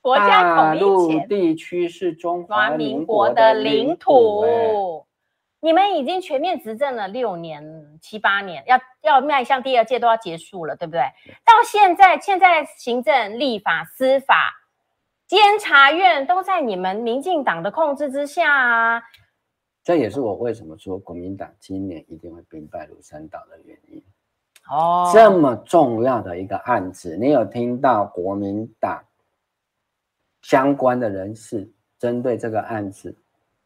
[0.00, 5.04] 国家统一，大陆地区是中华民国的领土。
[5.64, 11.00] 你们已经全面执政了六年七八年，要要迈向第二届都要结束了，对不对？
[11.42, 14.52] 到现在，现在行政、立法、司法。
[15.26, 19.02] 监察院都在你们民进党的控制之下啊！
[19.82, 24.04] 这也是我为什么说国民党今年一定会兵败如山倒的原因。
[24.68, 29.02] 哦，这么重要的一个案子，你有听到国民党
[30.42, 33.16] 相关的人士针对这个案子？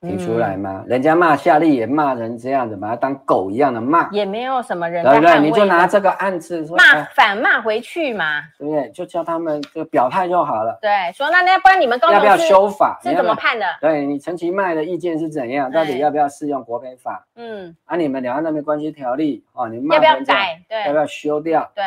[0.01, 0.85] 提出来吗？
[0.87, 5.41] 人家骂夏立言骂人这样子，把他当狗一样的骂，也没有什么人，对不对？
[5.41, 8.89] 你就拿这个案子说骂反骂回去嘛，对不对？
[8.91, 10.79] 就叫他们就表态就好了。
[10.81, 12.97] 对，说那那不然你们要不要修法？
[13.03, 13.67] 是怎么判的？
[13.81, 15.69] 对你陈其迈的意见是怎样？
[15.71, 17.27] 到底要不要适用国赔法？
[17.35, 20.63] 嗯，啊，你们两岸那边关系条例哦，你们要不要改？
[20.69, 21.69] 对，要不要修掉？
[21.75, 21.85] 对，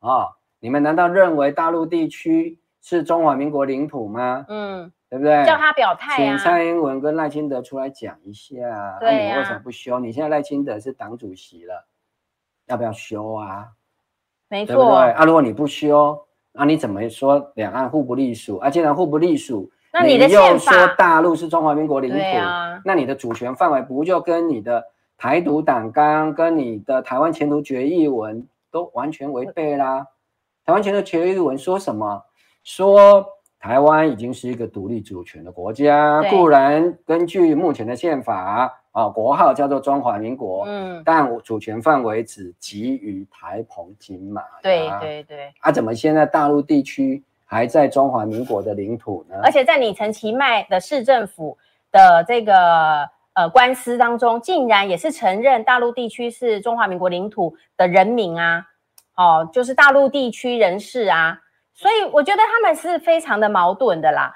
[0.00, 0.30] 哦，
[0.60, 4.46] 你们难道认为大陆地区是中华民国领土吗？
[4.48, 4.90] 嗯。
[5.10, 5.44] 对不对？
[5.44, 6.16] 叫他表态啊！
[6.16, 8.96] 请蔡英文跟赖清德出来讲一下。
[9.00, 9.98] 对啊，你为什么不修？
[9.98, 11.84] 你现在赖清德是党主席了，
[12.66, 13.70] 要不要修啊？
[14.48, 15.10] 没错，对不对？
[15.10, 16.16] 啊，如果你不修，
[16.52, 18.58] 那你怎么说两岸互不隶属？
[18.58, 22.18] 啊，既然互不隶属，那你的又说大陆是中华民国领土，
[22.84, 24.84] 那你的主权范围不就跟你的
[25.18, 30.06] 台独党纲、跟你的台湾前途决议文都完全违背啦？
[30.64, 32.22] 台湾前途决议文说什么？
[32.62, 33.26] 说。
[33.60, 44.42] 台湾已经是一个独立主权的国家，固然根据目前的宪法啊，国号叫做中华民国，嗯，但主权范围只及于台澎金马。
[44.62, 45.52] 对对对。
[45.60, 49.38] 啊，怎么现在大陆地区还在中华民国的领土呢？
[49.44, 51.58] 而且在李承其迈的市政府
[51.92, 58.66] 的这个呃官司当中，竟然也是承认大陆地区是中华民国领土的人民啊，
[59.16, 61.38] 哦，就是大陆地区人士啊。
[61.80, 64.30] 所以我觉得他们是非常的矛盾的啦，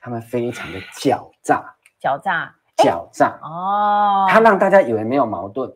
[0.00, 1.62] 他们非常的狡诈，
[2.00, 3.38] 狡诈，狡诈。
[3.42, 5.70] 哦，他让大家以为没有矛盾，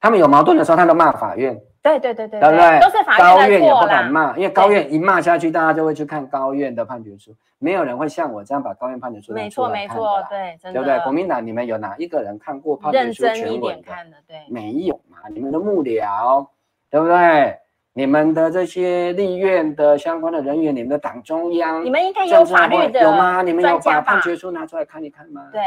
[0.00, 2.50] 他们有矛盾的时候，他都骂法院，对对对对，对。
[2.50, 2.80] 不对？
[2.80, 10.98] 都是法院高院也不敢骂，因为高院一骂下去，大家就会去看高院的判决书，没有人会像我这样把高院判决书没错没错，对，真的，对不对？
[11.04, 13.92] 国民党你们有哪一个人看过判决书全文的？
[14.26, 15.18] 对，没有嘛？
[15.30, 16.48] 你们的幕僚，
[16.90, 17.60] 对不对？
[17.94, 23.42] 你们的这些立院的相关的人员，你们的党中央，你们应该有法律的有吗？
[23.42, 25.42] 你们有把判决书拿出来看一看吗？
[25.52, 25.60] 对，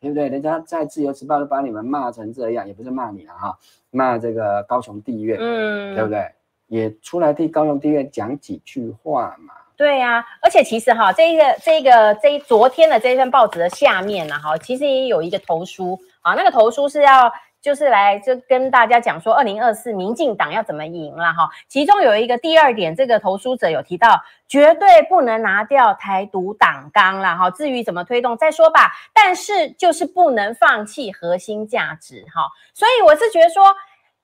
[0.00, 0.28] 对不对？
[0.28, 3.56] 人家在自由时报都把你们骂成这样，也不是骂你了哈，
[3.92, 6.26] 骂这个高雄地院，嗯，对不对？
[6.66, 9.54] 也出来替高雄地院讲几句话嘛。
[9.76, 17.32] 对呀、啊，而且其实哈，这一个这一个这一昨天的这一份报纸的下面呢，哈，其实也有一个投书啊，那个投书是要。
[17.60, 21.48] 就是来就跟大家讲说，二零二四民进党要怎么赢了哈。
[21.68, 27.50] 其中有一个第二点，这个投书者有提到，绝对不能拿掉台独党纲了哈。
[27.50, 32.42] 至于怎么推动再说吧，但是就是不能放弃核心价值哈。
[32.74, 33.64] 所以我是觉得说，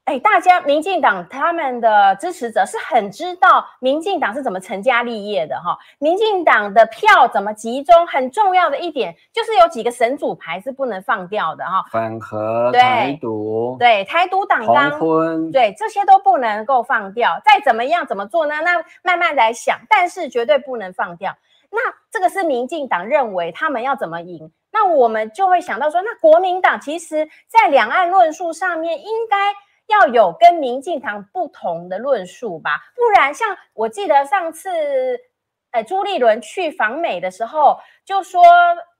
[0.04, 5.78] 哎，大家民进党他们的支持者是很知道民进党是怎么成家立业的哈。
[5.98, 11.82] 民进党的票怎么集中，很重要的一点就是有几个神主牌是不能放掉的哈。
[11.90, 17.40] 反核、台独，对台独党纲，婚对这些都不能够放掉。
[17.42, 18.56] 再怎么样怎么做呢？
[18.62, 21.34] 那慢慢来想，但是绝对不能放掉。
[21.70, 21.78] 那
[22.10, 29.36] 这个是民进党认为他们要怎么赢，那我们就会想到说，那国民党其实在两岸论述上面应该。
[29.86, 34.70] 要有跟民进党不同的论述吧，不然像我记得上次，
[35.72, 38.42] 呃，朱立伦去访美的时候就说，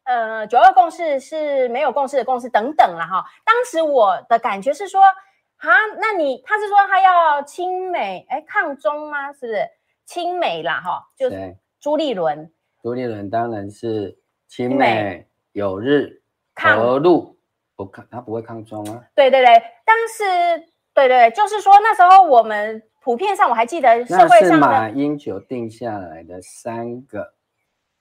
[0.04, 3.24] 呃，九二共识是没有共识的共识等等了哈。
[3.44, 9.32] 当时我的感觉是说，啊，那你他是说他要亲美，哎，抗中吗？
[9.32, 9.66] 是不是
[10.04, 10.82] 亲美啦？
[10.84, 12.52] 哈，就是朱立伦。
[12.82, 16.20] 朱立伦当然是亲美有日
[16.54, 17.38] 和陆，
[17.74, 19.02] 不抗他不会抗中啊。
[19.14, 20.68] 对对对，当时。
[20.94, 27.34] 对对，就是说那时候我们普遍上，我还记得社会上的马英九定下来的三个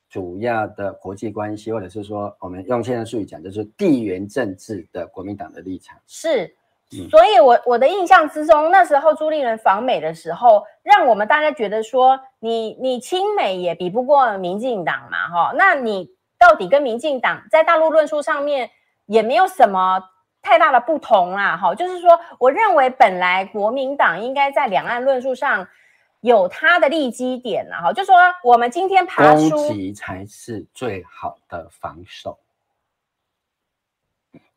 [0.07, 5.97] 主要的国际关系，或者是说我们用现在术语讲，就是地缘政治的国民党的立场。
[6.05, 6.45] 是，
[6.91, 18.69] 嗯、所以我我的印象之中，那时候朱立伦访美的时候，让我们大家觉得说你，你你亲美也比不过民进党嘛，哈，那你到底跟民进党在大陆论述上面
[19.07, 20.11] 也没有什么。
[20.43, 25.65] 太大的不同啦，哈，就是说，我认为本来国民党应该在两岸论述上
[26.19, 28.13] 有它的立基点啦，哈，就说
[28.43, 32.37] 我们今天爬出攻击才是最好的防守。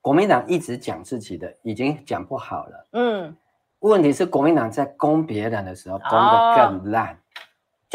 [0.03, 3.37] 国民党一直讲自己的，已经讲不好了，嗯，
[3.79, 7.15] 问题是国民党在攻别人的时候攻得更烂。
[7.15, 7.17] 哦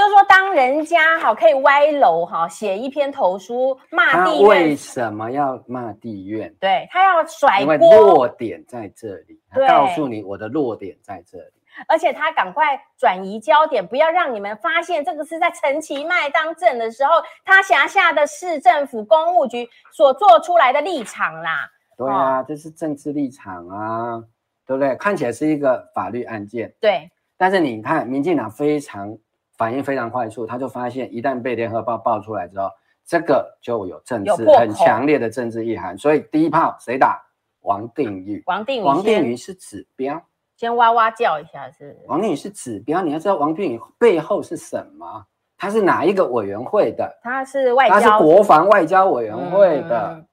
[0.01, 6.51] 就是说，当人家哈可以歪楼哈写一篇投书骂地院，为什么要骂地院？
[6.59, 9.39] 对，他要甩锅，因为弱点在这里。
[9.47, 11.53] 他告诉你我的弱点在这里，
[11.87, 21.69] 而且他赶快转移焦点，不要让你们发现这个是在陈其迈当政的时候，他辖下的市政府公务局所做出来的立场啦。
[21.95, 24.23] 对啊，这是政治立场啊，
[24.65, 24.95] 对不对？
[24.95, 29.15] 看起来是一个法律案件，对，但是你看民进党非常。
[29.61, 32.67] 反应非常快速，他就发现一旦被联合报爆出来之后，
[33.05, 35.95] 这个就有政治很强烈的政治意涵。
[35.95, 37.23] 所以第一炮谁打？
[37.59, 38.41] 王定宇。
[38.47, 40.19] 王定宇，王定宇是指标，
[40.57, 41.95] 先哇哇叫一下是。
[42.07, 45.27] 王定宇是指标，你要知道王定宇背后是什么？
[45.59, 47.19] 他是哪一个委员会的？
[47.21, 50.25] 他是外交，他是国防外交委员会的，嗯、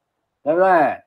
[0.42, 1.02] 对不对？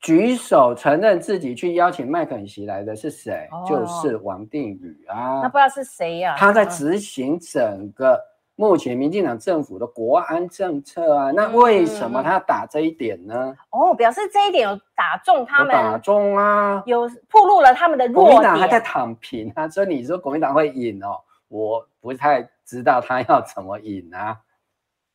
[0.00, 3.46] 举手承认自己去邀请麦肯锡来的是谁？
[3.52, 5.40] 哦、就是王定宇啊。
[5.42, 6.36] 那不知道是谁呀、啊？
[6.38, 8.18] 他在执行整个
[8.56, 11.30] 目前民进党政府的国安政策啊。
[11.30, 13.54] 嗯、那为什么他要打这一点呢？
[13.68, 15.68] 哦，表示这一点有打中他们。
[15.74, 16.82] 打中啊！
[16.86, 18.36] 有暴露了他们的弱点。
[18.36, 21.20] 国民党还在躺平啊，所以你说国民党会赢哦？
[21.48, 24.34] 我不太知道他要怎么赢啊。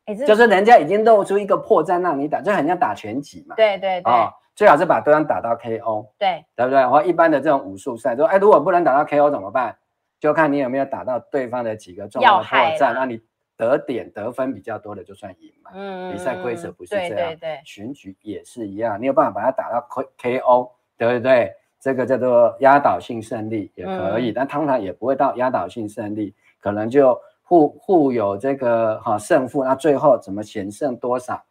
[0.06, 3.56] 欸、就是人家已经露出一个破绽让你打，就很像打拳击嘛。
[3.56, 4.14] 对对对。
[4.14, 6.88] 哦最好是把对方打到 KO，对对不对？
[6.88, 9.76] 或一般的这种武术赛，说哎，如果不能打到 KO 怎么办？
[10.20, 13.22] 就看你有没有打到对方的几个重要的破绽，那你
[13.58, 15.72] 得点得分比较多的就算赢嘛。
[15.74, 19.86] 嗯，比赛规则不是这样，对对对，选举也是一样，你有办法把它打到
[20.18, 21.54] KO，对不对？
[21.78, 31.44] 这个叫做压倒性胜利也可以，嗯、但通常也不会到压倒性胜利，可能就互互有这个哈胜负，那最后怎么险胜多少？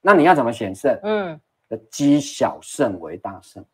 [0.00, 0.96] 那你要怎么险胜？
[1.02, 1.40] 嗯。
[1.90, 3.64] 积小胜为大胜，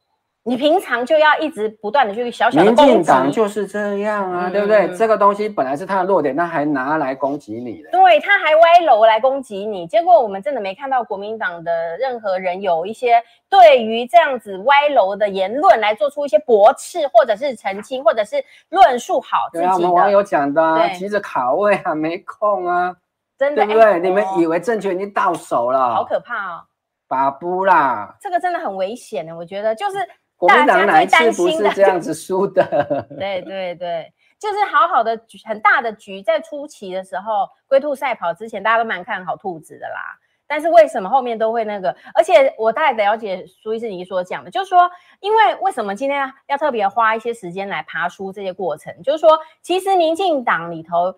[0.43, 2.83] 你平常就要一直不断的去小小的攻击。
[2.83, 4.89] 民进党就是这样啊，嗯、对不对？
[4.97, 7.91] 这个东西本来是他的弱点，他还拿来攻击你的。
[7.91, 19.69] 对，他还歪楼来攻击你，结果我们真的没看到国民党的任何人有一些对于这样子歪楼的言论来做出一些驳斥，或者是澄清，或者是论述好自己的。
[19.69, 22.97] 对啊，我们网友讲的、啊，急着卡位啊，没空啊，
[23.39, 23.85] 真的对不对？
[23.85, 25.95] 欸、你们以为政权已经到手了？
[25.95, 26.63] 好可怕哦。
[27.11, 29.99] 把布啦，这个真的很危险的，我觉得就是
[30.37, 32.65] 国民党哪一次不是这样子输的？
[33.19, 40.17] 对对对，就是好好的局，很大的局，在初期的时候，龟兔赛跑之前，大家都蛮看好兔子的啦。
[40.47, 41.97] 但是为什么后面都会那个？
[42.15, 44.89] 而且我大概了解苏医师你所讲的，就是说，
[45.19, 48.95] 因为为什么今天要特别花一些时间来爬梳这些过程？
[49.03, 51.13] 就是说，其实民进党里头。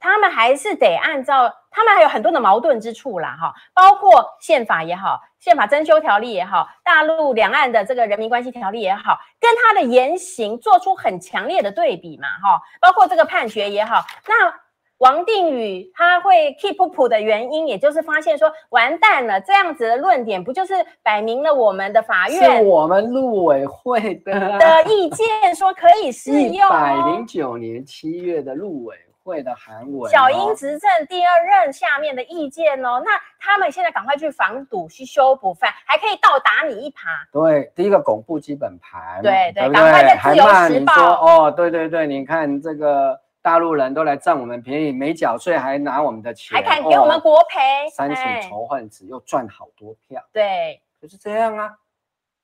[0.00, 14.54] 他们还是得按照，他们还有很多的矛盾之处啦，哈，包括宪法也好，宪法征修条例也好，大陆两岸的这个人民关系条例也好，跟他的言行做出很强烈的对比嘛，哈，包括这个判决也好，那
[14.98, 20.74] 王定宇他会 keep 的原因，也就是发现说完蛋了，这样子的论点不就是
[21.04, 26.52] 摆明了我们的法院是我们陆委会的的意见说可以适用？
[26.52, 28.96] 一百零九年七月的陆委
[29.28, 36.94] 会的韩文，小英执政第二任下面的意见哦，那他们现在赶快去防堵、去修补，犯还可以倒打你一耙。
[37.30, 43.20] 对，第一个巩固基本盘，对对，赶快在自由时报哦，对对对，你看这个。
[43.40, 50.22] 大陆人都来占我们便宜，没缴税还拿我们的钱，还敢给我们国赔，哦、煽起仇恨值又赚好多票。
[50.32, 51.72] 对，就是这样啊，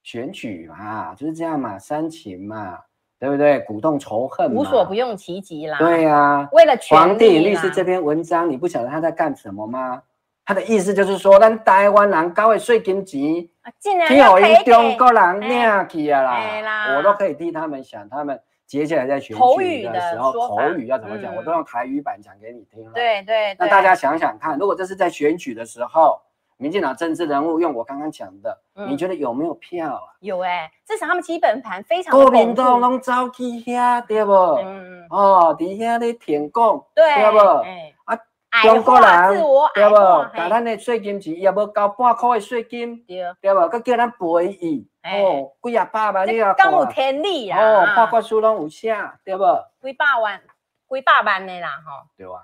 [0.03, 2.79] 选举嘛，就是这样嘛，煽情嘛，
[3.25, 3.61] 对不对？
[3.61, 5.79] 鼓动仇恨，无所不用其极啦。
[5.79, 7.01] 对呀、啊，为了权力。
[7.01, 10.03] 黄帝律师这篇文章，你不晓得他在干什么吗？
[10.45, 13.49] 他的意思就是说，咱台湾人交的税金钱，
[13.79, 18.39] 竟然要赔中国人领去啊啦，我都可以替他们想，他们。
[18.67, 21.35] 接下来在选举的时候，口语，口语要怎么讲？
[21.35, 22.93] 嗯、我都用台语版讲给你听了。
[22.95, 23.57] 对对，对。
[23.59, 26.19] 那大家想想看，如果这是在选举的时候，
[26.65, 30.17] 民进党政治人物用我刚刚讲的，嗯、你觉得有没有票啊？
[30.21, 32.11] 有哎、欸，至少他们基本盘非常。
[32.11, 34.33] 国民党拢走去遐，对不？
[34.33, 35.07] 嗯。
[35.11, 37.39] 哦，伫遐咧舔共，对，对不？
[37.39, 38.19] 欸、啊。
[38.63, 39.35] 中国人
[39.75, 39.97] 对不？
[40.35, 43.61] 把咱的税金钱也无交半块的税金，对对不？
[43.61, 44.17] 佮叫咱赔
[44.59, 47.61] 伊哦，几啊百万你啊，敢有天理啊？
[47.61, 49.45] 哦，法官书拢有写，对不？
[49.83, 50.41] 几百万，
[50.89, 52.07] 几百万的啦，吼。
[52.17, 52.41] 对啊，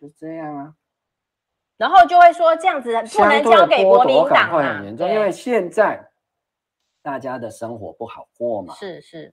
[0.00, 0.72] 就这样啊。
[1.76, 6.08] 然后就会说这样子不能交给国民党啊，很严重，因为现在
[7.02, 8.74] 大家的生活不好过嘛。
[8.74, 9.32] 是是。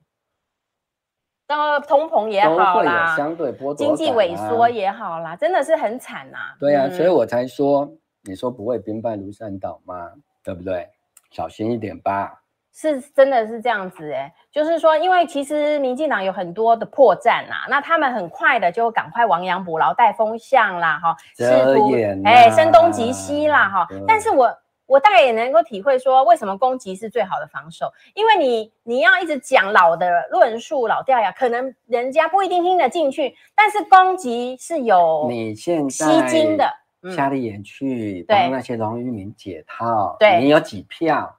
[1.48, 6.56] 呃，通膨也好啦，相对波动、啊，经济萎缩也好啦，真的是很惨呐、啊。
[6.60, 10.14] 对啊，嗯、所以我才说，你说不会兵败如山倒吗？
[10.44, 10.88] 对不对？
[11.32, 12.39] 小心一点吧。
[12.80, 23.88] 是，真的是这样子哎、欸，就是说，因为其实民进党有很多的破绽呐，那他们很快的就赶快亡羊补牢、带风向啦，哈，遮掩，哎，声东击西啦，哈。
[24.08, 24.56] 但是我。
[24.90, 27.86] 我大概也能够体会说，为什么攻击是最好的防守？
[28.16, 33.36] 因为你你要一直讲老的论述、老掉牙，可能人家不一定听得进去。
[33.56, 36.68] 但是攻击是有你现在吸睛的，
[37.16, 40.18] 下力眼去帮那些荣誉民解套。
[40.20, 41.39] 对，你有几票？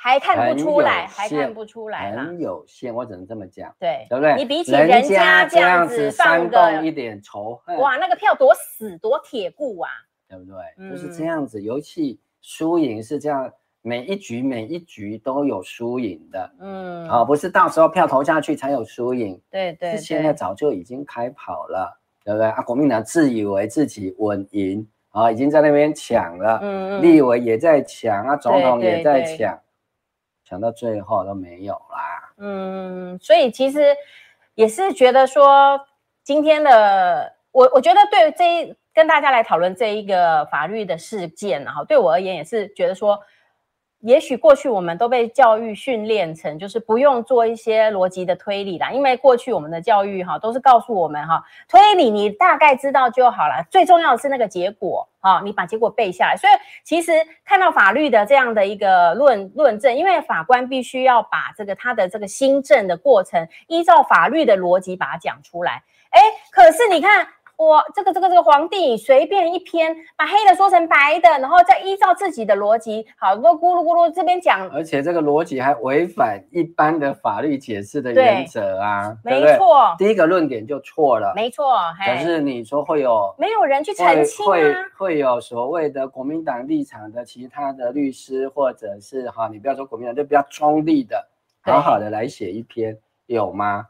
[0.00, 2.94] 还看不出来，还看不出来，很有限。
[2.94, 4.36] 我只能这么讲，对，对不对？
[4.36, 9.90] 你比起人家这样子煽动一点仇恨，哇，那个票多死多铁固啊，
[10.28, 10.90] 对不对？
[10.90, 12.20] 就是这样子，尤其。
[12.40, 22.62] 输赢是这样，每一局每一局都有输赢的，嗯，啊、哦，不是到时候票投下去才有输赢，对对，是现在早就已经开跑了，对不对啊？
[22.62, 29.58] 国民党自以为自己稳赢，啊、哦，已经在那边抢了，嗯，立委也在抢啊，总统也在抢，
[30.48, 33.94] 讲到最后都没有啦，嗯，所以其实
[34.54, 35.80] 也是觉得说，
[36.22, 38.74] 今天的我，我觉得对这一。
[38.94, 43.16] 跟大家来讨论这一个法律的事件，然后对我而言也是觉得说，
[44.00, 56.36] 也许过去我们都被教育训练成就是不用做一些逻辑的推理啦，因为过去我们的教育哈都是告诉我们哈，推理你大概知道就好了，最重要的是那个结果啊，你把结果背下来。
[56.36, 56.52] 所以
[56.84, 57.12] 其实
[57.44, 65.82] 看到法律的这样的一个论论证，因为法官必须要把这个他的这个新证的过程，依照法律的逻辑把它讲出来。
[66.10, 66.20] 哎，
[66.52, 67.26] 可是你看。
[67.58, 79.12] 我这个这个这个皇帝随便一篇，把黑的说成白的，然后再依照自己的逻辑，好多咕噜咕噜这边讲，而且这个逻辑还违反一般的法律解释的原则啊？
[79.24, 81.74] 没错，第一个论点就错了，没错。
[82.06, 84.48] 可是你说会有没有人去澄清啊？
[84.48, 91.26] 会会有所谓的国民党立场的其他的律师，或者是哈，你不要说国民党，就比较中立的，
[91.62, 92.96] 好好的来写一篇，
[93.26, 93.86] 有吗？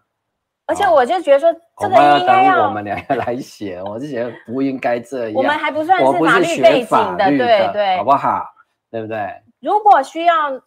[0.68, 5.32] 而且我就觉得说，这个应该要我们两个来写，我是觉得不应该这样。
[5.34, 8.44] 我们还不算是法律背景的，对对，好不好？
[8.90, 9.32] 对不对？
[9.60, 10.60] 如果需要，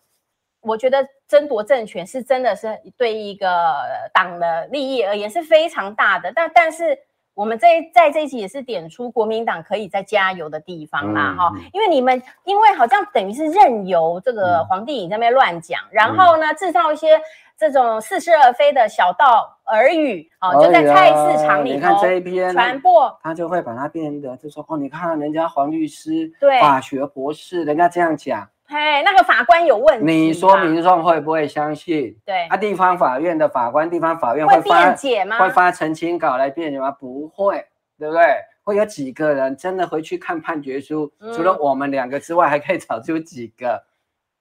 [0.61, 3.75] 我觉得争夺政权是真的是对一个
[4.11, 6.31] 党的利益而言是非常大的。
[6.33, 6.97] 但但是
[7.35, 17.21] 我们这在这一集也是点出国民党可以再加油的地方啦，哈、嗯，因为你们因为好像等于是任由这个黄帝影在那边乱讲，嗯、然后呢制造一些。
[17.57, 32.17] 这种似是而非的小道耳语，哦，就在菜市场里头，你看这一篇传播，他就会把它变得，就说哦，你看人家黄律师，对，法学博士，人家这样讲，嘿，那个法官有问题，你说民众会不会相信？
[32.25, 35.37] 对，啊，地方法院的法官，地方法院会发辩解吗？
[35.39, 36.89] 会发澄清稿来辩解吗？
[36.91, 37.65] 不会，
[37.99, 38.23] 对不对？
[38.63, 41.11] 会有几个人真的回去看判决书？
[41.19, 43.83] 嗯、除了我们两个之外，还可以找出几个，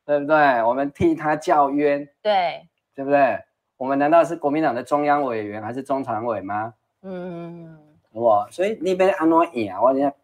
[0.04, 0.62] 对不对？
[0.62, 2.66] 我们替他叫冤，对。
[2.94, 3.38] 对不对？
[3.76, 6.74] 我们难道是国民党的中央委员还是中常委吗？
[7.02, 7.78] 嗯，
[8.12, 10.14] 哇，所以那边安怎赢，我现在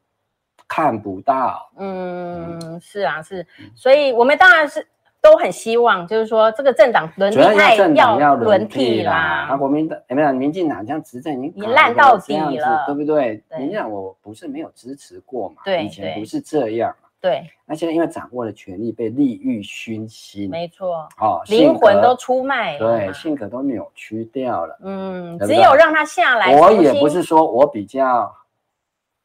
[0.69, 1.71] 看不到。
[1.79, 4.87] 嗯，嗯是啊，是，所以我们当然是
[5.23, 9.47] 都很希望，就是说这个政党轮替太要轮替啦。
[9.49, 13.43] 啊，国民党没有，民进党这样执政已经烂到底了，对不对？
[13.59, 16.95] 民进党我不是没有支持过嘛，对，以前不是这样。
[17.27, 24.79] 对，那现在因为掌握了权力，被利欲熏心，没错，哦，灵魂都出卖，对，性格都扭曲掉了。
[24.83, 26.55] 嗯，只有让他下来。
[26.55, 28.33] 我也不是说我比较，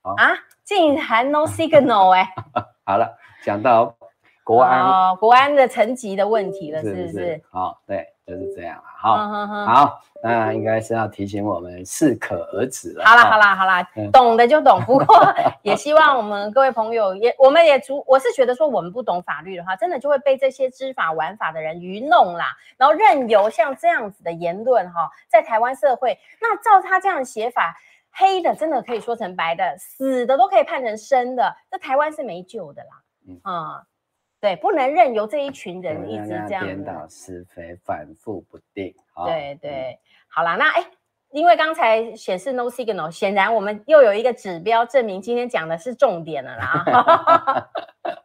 [0.01, 0.33] 啊，
[0.63, 2.27] 竟然 no signal 哎。
[2.83, 3.95] 好了，讲到
[4.43, 7.39] 国安，哦，国安的层级的问题了，是不是？
[7.51, 8.10] 好，对。
[8.25, 13.03] 就是这样了，好，嗯、好，那应该是要提醒我们适可而止了。
[13.03, 14.79] 好啦，好啦，好啦，嗯、懂的就懂。
[14.85, 27.75] 不过也希望我们各位朋友也， 我们也主，我是觉得说我们不懂法律的话，真的就会被这些知法玩法的人愚弄啦，然后任由像这样子的言论哈，在台湾社会，那照他这样写法，
[28.11, 32.89] 黑的真的可以说成白的，死的都可以判成生的，这台湾是没救的啦，
[33.27, 33.41] 嗯。
[33.43, 33.85] 嗯
[34.41, 38.93] 对，不能任由这一群人一直这样颠倒是非，反复不定。
[39.23, 40.83] 对对，好啦，那哎，
[41.29, 47.69] 因为刚才显示 no signal，显然我们又有一个指标证明今天讲的是重点了啦。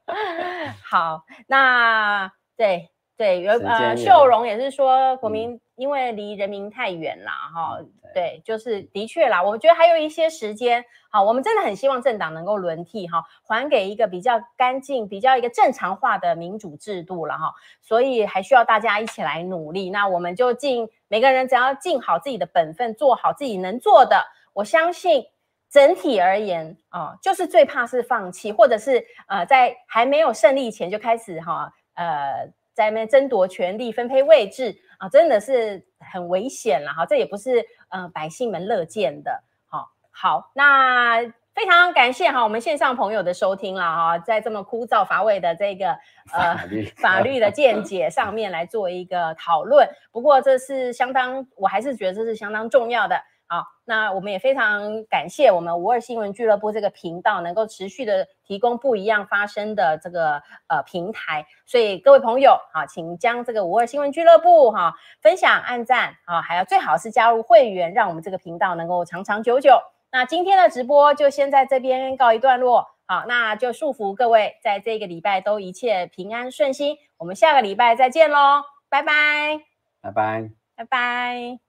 [0.82, 5.60] 好，那对对，有呃，秀荣也是说国民。
[5.76, 7.78] 因为离人民太远了，哈，
[8.14, 9.42] 对，就是的确啦。
[9.42, 17.52] 我觉得还有一些时间，好，我们真的很希望政党能够轮替，哈，还给一个比较干净、比较一个正常化的民主制度了，哈。
[17.82, 19.90] 所以还需要大家一起来努力。
[19.90, 24.24] 那我们就尽每个人只要尽好自己的本分，做好自己能做的。
[24.54, 25.26] 我相信
[25.68, 32.50] 整体而言，啊，就是最怕是放弃，或者是呃，在还没有胜利前就开始哈，呃。
[32.76, 37.06] 在那边争夺权力、分配位置啊，真的是很危险了哈！
[37.06, 39.42] 这也不是呃百姓们乐见的。
[39.66, 41.22] 好，好，那
[41.54, 45.88] 非常感谢哈我们线上朋友的收听了哈，在这么枯燥乏味的这个
[46.34, 49.88] 呃法律， 法律的见解上面来做一个讨论。
[50.12, 53.18] 不过这是相当，我还是觉得这是相当重要的。
[53.48, 69.80] 好，那我们也非常感谢我们五二新闻俱乐部这个频道能够持续的提供不一样发声的这个呃平台，所以各位朋友好，请将这个五二新闻俱乐部哈分享、按赞啊，还有最好是加入会员，让我们这个频道能够长长久久。
[70.10, 79.60] 那今天的直播就先在这边告一段落，好，那就祝福各位在这个礼拜都一切平安顺心，我们下个礼拜再见喽，拜拜，
[80.00, 81.65] 拜拜，拜拜。